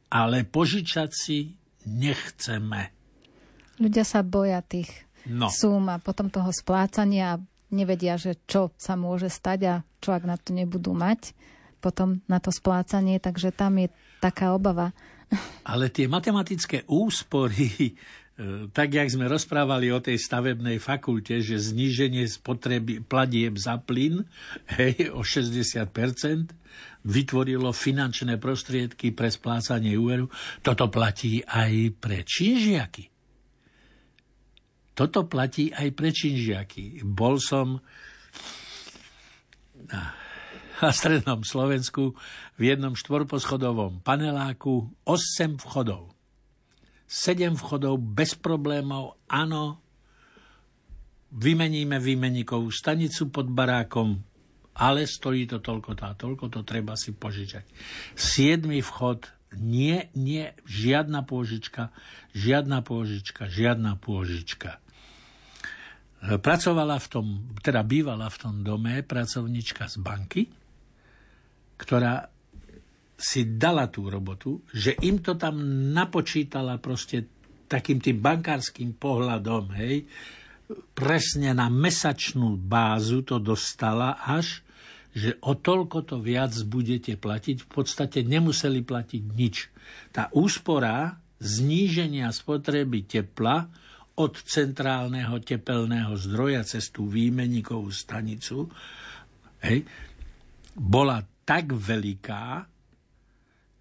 [0.10, 1.54] ale požičať si
[1.86, 2.90] nechceme.
[3.78, 4.90] Ľudia sa boja tých
[5.30, 5.52] no.
[5.52, 7.42] sum a potom toho splácania a
[7.74, 11.34] nevedia, že čo sa môže stať a čo ak na to nebudú mať
[11.84, 13.92] potom na to splácanie, takže tam je
[14.24, 14.96] taká obava.
[15.68, 17.94] Ale tie matematické úspory, e,
[18.72, 24.24] tak jak sme rozprávali o tej stavebnej fakulte, že zníženie spotreby platieb za plyn
[24.80, 25.84] hej, o 60%
[27.04, 30.32] vytvorilo finančné prostriedky pre splácanie úveru,
[30.64, 33.12] toto platí aj pre činžiaky.
[34.94, 37.04] Toto platí aj pre činžiaky.
[37.04, 37.82] Bol som
[39.90, 40.23] na,
[40.84, 42.12] na strednom Slovensku
[42.60, 46.12] v jednom štvorposchodovom paneláku 8 vchodov.
[47.08, 49.80] 7 vchodov bez problémov, áno,
[51.32, 54.20] vymeníme výmenníkovú stanicu pod barákom,
[54.76, 57.64] ale stojí to toľko tá, toľko to treba si požičať.
[58.20, 61.96] Siedmy vchod, nie, nie, žiadna pôžička,
[62.36, 64.84] žiadna pôžička, žiadna pôžička.
[66.44, 67.26] Pracovala v tom,
[67.64, 70.44] teda bývala v tom dome pracovnička z banky,
[71.78, 72.30] ktorá
[73.18, 75.60] si dala tú robotu, že im to tam
[75.96, 77.24] napočítala proste
[77.72, 80.06] takým tým bankárským pohľadom, hej,
[80.94, 84.62] presne na mesačnú bázu to dostala až,
[85.14, 87.64] že o toľko to viac budete platiť.
[87.64, 89.56] V podstate nemuseli platiť nič.
[90.10, 93.70] Tá úspora zníženia spotreby tepla
[94.18, 98.70] od centrálneho tepelného zdroja cez tú výmeníkovú stanicu
[99.66, 99.86] hej,
[100.78, 102.68] bola tak veľká,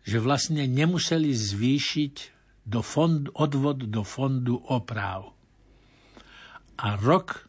[0.02, 2.14] že vlastne nemuseli zvýšiť
[2.66, 5.34] do fond, odvod do fondu opráv.
[6.82, 7.46] A rok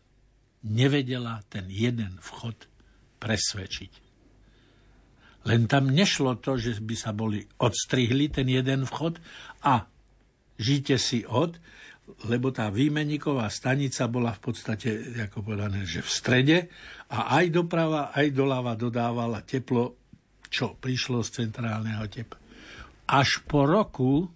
[0.66, 2.70] nevedela ten jeden vchod
[3.18, 3.92] presvedčiť.
[5.44, 9.20] Len tam nešlo to, že by sa boli odstrihli ten jeden vchod
[9.68, 9.84] a
[10.56, 11.60] žite si od,
[12.28, 14.90] lebo tá výmenníková stanica bola v podstate,
[15.28, 16.58] ako povedané, že v strede
[17.12, 20.03] a aj doprava, aj doľava dodávala teplo,
[20.54, 22.38] čo prišlo z centrálneho tepla.
[23.10, 24.30] Až po roku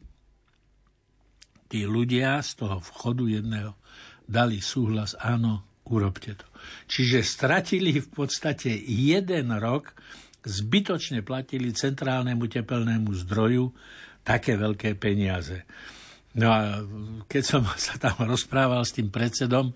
[1.70, 3.78] tí ľudia z toho vchodu jedného
[4.26, 6.48] dali súhlas, áno, urobte to.
[6.90, 9.96] Čiže stratili v podstate jeden rok,
[10.44, 13.72] zbytočne platili centrálnemu tepelnému zdroju
[14.24, 15.64] také veľké peniaze.
[16.36, 16.84] No a
[17.28, 19.72] keď som sa tam rozprával s tým predsedom,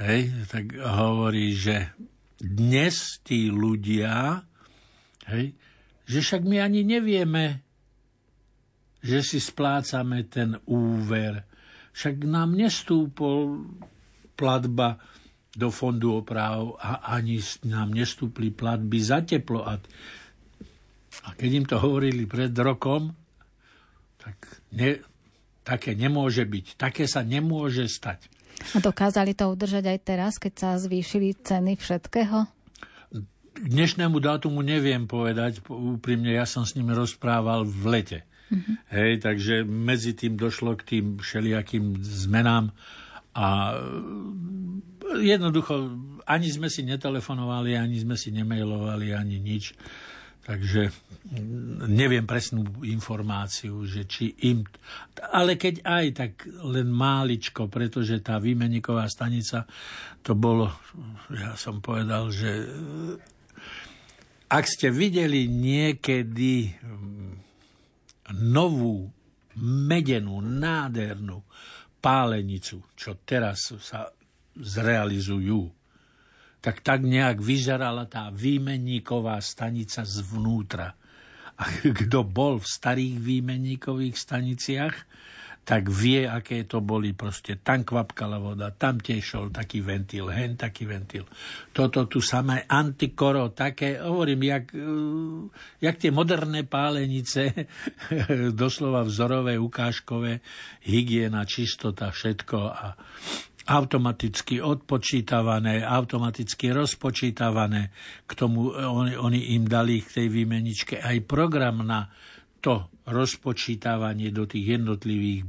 [0.00, 1.92] hej, tak hovorí, že
[2.40, 4.44] dnes tí ľudia,
[5.32, 5.56] hej,
[6.04, 7.64] že však my ani nevieme,
[9.04, 11.44] že si splácame ten úver.
[11.92, 13.68] Však nám nestúpol
[14.34, 14.98] platba
[15.54, 19.62] do fondu oprav a ani nám nestúpli platby za teplo.
[19.62, 19.78] A,
[21.38, 23.14] keď im to hovorili pred rokom,
[24.18, 24.36] tak
[24.74, 24.98] ne,
[25.62, 26.74] také nemôže byť.
[26.74, 28.26] Také sa nemôže stať.
[28.74, 32.50] A dokázali to udržať aj teraz, keď sa zvýšili ceny všetkého?
[33.54, 35.62] K dnešnému dátumu neviem povedať.
[35.70, 38.18] Úprimne, ja som s nimi rozprával v lete.
[38.50, 38.74] Mm-hmm.
[38.90, 42.74] Hej, takže medzi tým došlo k tým všelijakým zmenám
[43.34, 43.78] a
[45.22, 45.94] jednoducho
[46.26, 49.74] ani sme si netelefonovali, ani sme si nemailovali, ani nič.
[50.44, 50.92] Takže
[51.88, 54.60] neviem presnú informáciu, že či im...
[55.32, 56.32] Ale keď aj, tak
[56.68, 59.64] len máličko, pretože tá výmenníková stanica,
[60.20, 60.68] to bolo,
[61.32, 62.60] ja som povedal, že
[64.48, 66.72] ak ste videli niekedy
[68.34, 69.08] novú,
[69.60, 71.44] medenú, nádhernú
[72.02, 74.10] pálenicu, čo teraz sa
[74.54, 75.70] zrealizujú,
[76.64, 80.96] tak tak nejak vyzerala tá výmenníková stanica zvnútra.
[81.54, 84.96] A kto bol v starých výmenníkových staniciach,
[85.64, 87.16] tak vie, aké to boli.
[87.16, 91.24] Proste tam kvapkala voda, tam tiešol taký ventil, hen taký ventil.
[91.72, 94.64] Toto tu samé antikoro, také, hovorím, jak,
[95.80, 97.50] jak tie moderné pálenice,
[98.60, 100.44] doslova vzorové, ukážkové,
[100.84, 102.58] hygiena, čistota, všetko.
[102.68, 102.86] A
[103.64, 107.88] automaticky odpočítavané, automaticky rozpočítavané.
[108.28, 112.12] K tomu oni, oni im dali k tej výmeničke aj program na
[112.60, 115.40] to rozpočítavanie do tých jednotlivých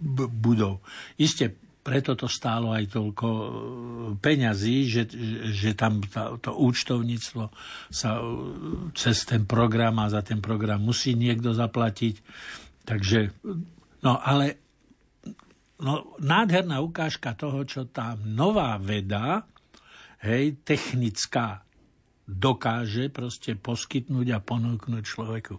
[0.00, 0.82] b- budov.
[1.18, 1.50] Isté,
[1.80, 3.48] preto to stálo aj toľko e,
[4.20, 5.02] peňazí, že,
[5.50, 7.44] že tam tá, to účtovníctvo
[7.88, 8.24] sa e,
[8.92, 12.14] cez ten program a za ten program musí niekto zaplatiť.
[12.84, 13.32] Takže,
[14.04, 14.60] no ale
[15.80, 19.48] no, nádherná ukážka toho, čo tá nová veda,
[20.20, 21.64] hej, technická,
[22.28, 25.56] dokáže proste poskytnúť a ponúknuť človeku.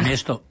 [0.00, 0.44] Miesto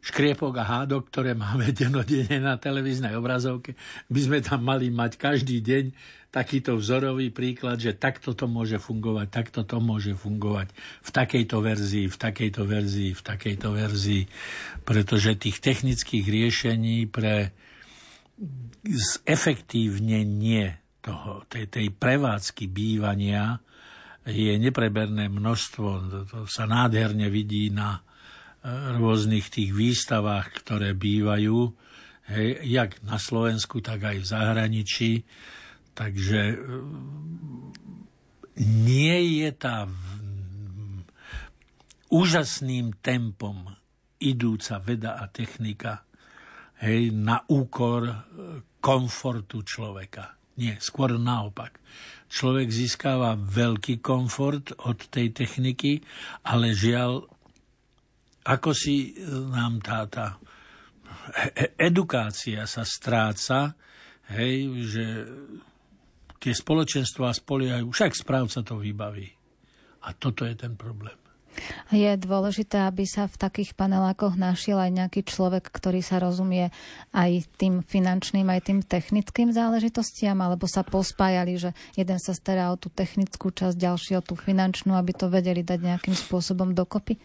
[0.00, 3.76] škriepok a hádok, ktoré máme denodene na televíznej obrazovke,
[4.08, 5.84] by sme tam mali mať každý deň
[6.30, 10.70] takýto vzorový príklad, že takto to môže fungovať, takto to môže fungovať
[11.02, 14.24] v takejto verzii, v takejto verzii, v takejto verzii,
[14.86, 17.50] pretože tých technických riešení pre
[18.86, 23.58] zefektívnenie toho, tej, tej prevádzky bývania
[24.24, 25.86] je nepreberné množstvo.
[26.30, 28.00] To sa nádherne vidí na
[29.00, 31.72] rôznych tých výstavách, ktoré bývajú,
[32.28, 35.12] hej, jak na Slovensku, tak aj v zahraničí
[36.00, 36.56] Takže e,
[38.64, 39.84] nie je tá
[42.08, 43.68] úžasným tempom
[44.16, 46.08] idúca veda a technika
[46.80, 48.16] hej, na úkor e,
[48.80, 50.40] komfortu človeka.
[50.56, 51.76] Nie, skôr naopak.
[52.32, 56.00] Človek získava veľký komfort od tej techniky,
[56.48, 57.28] ale žiaľ,
[58.46, 60.40] ako si e, nám tá, tá
[61.76, 63.76] edukácia sa stráca,
[64.32, 65.04] hej, že
[66.40, 69.28] tie spoločenstvá spoliehajú, však správca to vybaví.
[70.08, 71.19] A toto je ten problém.
[71.90, 76.72] Je dôležité, aby sa v takých panelákoch našiel aj nejaký človek, ktorý sa rozumie
[77.14, 82.76] aj tým finančným, aj tým technickým záležitostiam, alebo sa pospájali, že jeden sa stará o
[82.76, 87.18] tú technickú časť, ďalší o tú finančnú, aby to vedeli dať nejakým spôsobom dokopy?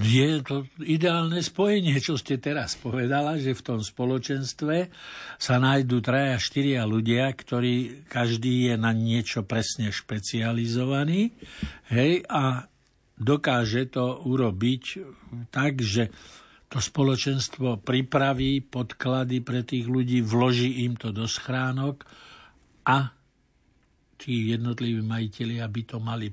[0.00, 4.88] Je to ideálne spojenie, čo ste teraz povedala, že v tom spoločenstve
[5.36, 11.36] sa nájdú traja, štyria ľudia, ktorí každý je na niečo presne špecializovaný
[11.92, 12.69] hej, a
[13.20, 14.84] dokáže to urobiť
[15.52, 16.08] tak, že
[16.70, 22.08] to spoločenstvo pripraví podklady pre tých ľudí, vloží im to do schránok
[22.88, 23.12] a
[24.16, 26.32] tí jednotliví majiteľi, aby to mali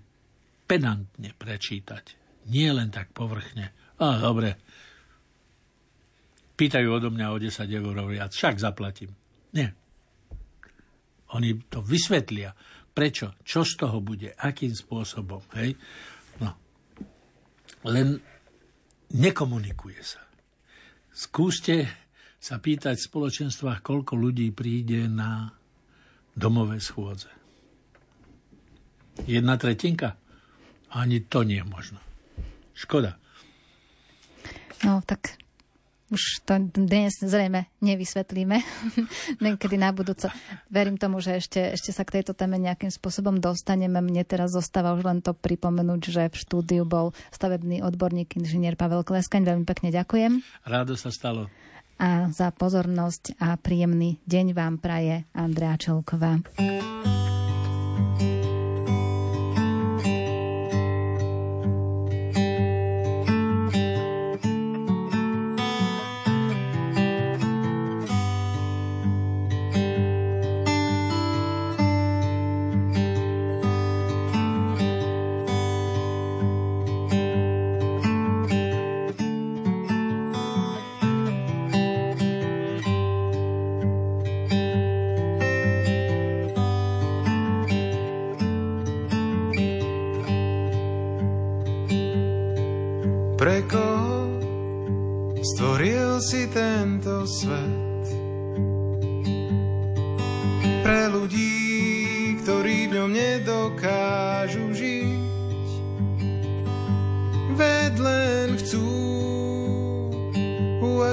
[0.63, 3.75] pedantne prečítať nie len tak povrchne.
[3.99, 4.55] A dobre,
[6.55, 9.11] pýtajú odo mňa o 10 eur viac, však zaplatím.
[9.51, 9.75] Nie.
[11.35, 12.55] Oni to vysvetlia.
[12.95, 13.37] Prečo?
[13.43, 14.33] Čo z toho bude?
[14.39, 15.43] Akým spôsobom?
[15.59, 15.75] Hej?
[17.87, 18.19] Len
[19.13, 20.21] nekomunikuje sa.
[21.13, 21.87] Skúste
[22.37, 25.49] sa pýtať v spoločenstvách, koľko ľudí príde na
[26.37, 27.31] domové schôdze.
[29.25, 30.13] Jedna tretinka?
[30.93, 31.99] Ani to nie je možno.
[32.77, 33.17] Škoda.
[34.85, 35.41] No tak
[36.07, 38.57] už to dnes zrejme nevysvetlíme,
[39.43, 40.31] niekedy na budúco.
[40.71, 43.99] Verím tomu, že ešte, ešte sa k tejto téme nejakým spôsobom dostaneme.
[43.99, 49.03] Mne teraz zostáva už len to pripomenúť, že v štúdiu bol stavebný odborník inžinier Pavel
[49.03, 49.43] Kleskaň.
[49.45, 50.41] Veľmi pekne ďakujem.
[50.65, 51.51] Rádo sa stalo.
[51.97, 56.37] A za pozornosť a príjemný deň vám praje Andrea Čelková.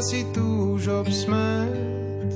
[0.05, 2.29] si túžob smet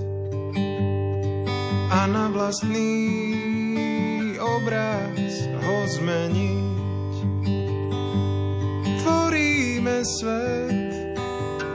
[1.93, 2.97] a na vlastný
[4.41, 7.13] obraz ho zmeniť.
[9.05, 11.13] Tvoríme svet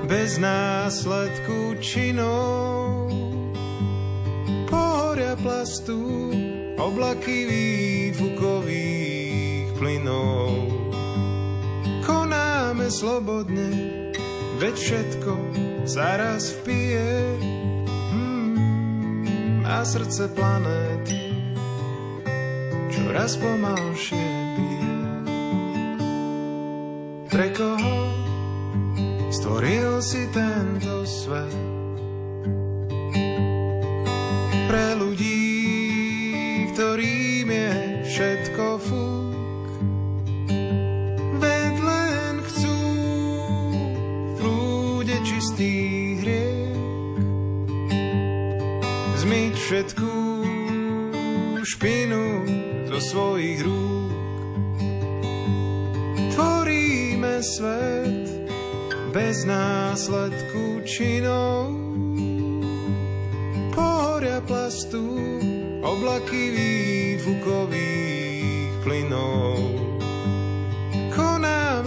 [0.09, 3.13] bez následku činov,
[4.73, 6.33] pohoria plastu,
[6.81, 7.45] oblaky
[8.17, 10.57] výfukových plynov.
[12.01, 13.69] Konáme slobodne,
[14.57, 15.52] veď všetko
[19.93, 21.21] srdce planéty
[22.95, 24.95] čoraz pomalšie bije.
[27.29, 27.97] Pre koho
[29.29, 31.62] stvoril si tento svet?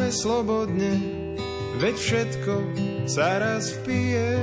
[0.07, 0.93] Konáme slobodne,
[1.83, 2.55] veď všetko
[3.11, 4.39] sa raz vpije.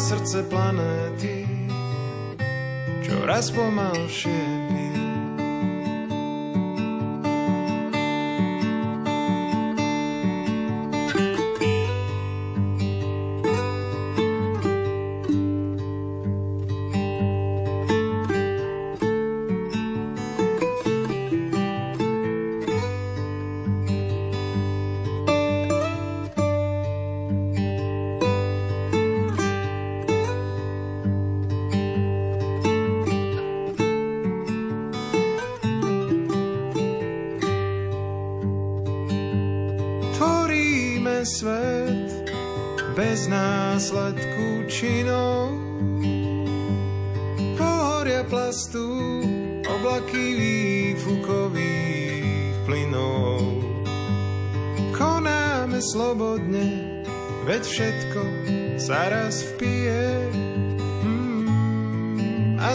[0.00, 1.44] Srdce planéty
[3.04, 4.59] čoraz pomalšie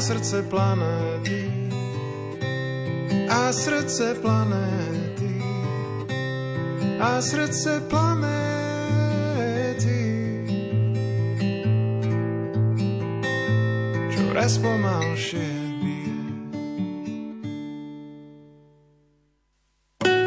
[0.05, 1.49] srdce planéty.
[3.29, 5.41] A srdce planéty.
[6.99, 8.14] A srdce planéty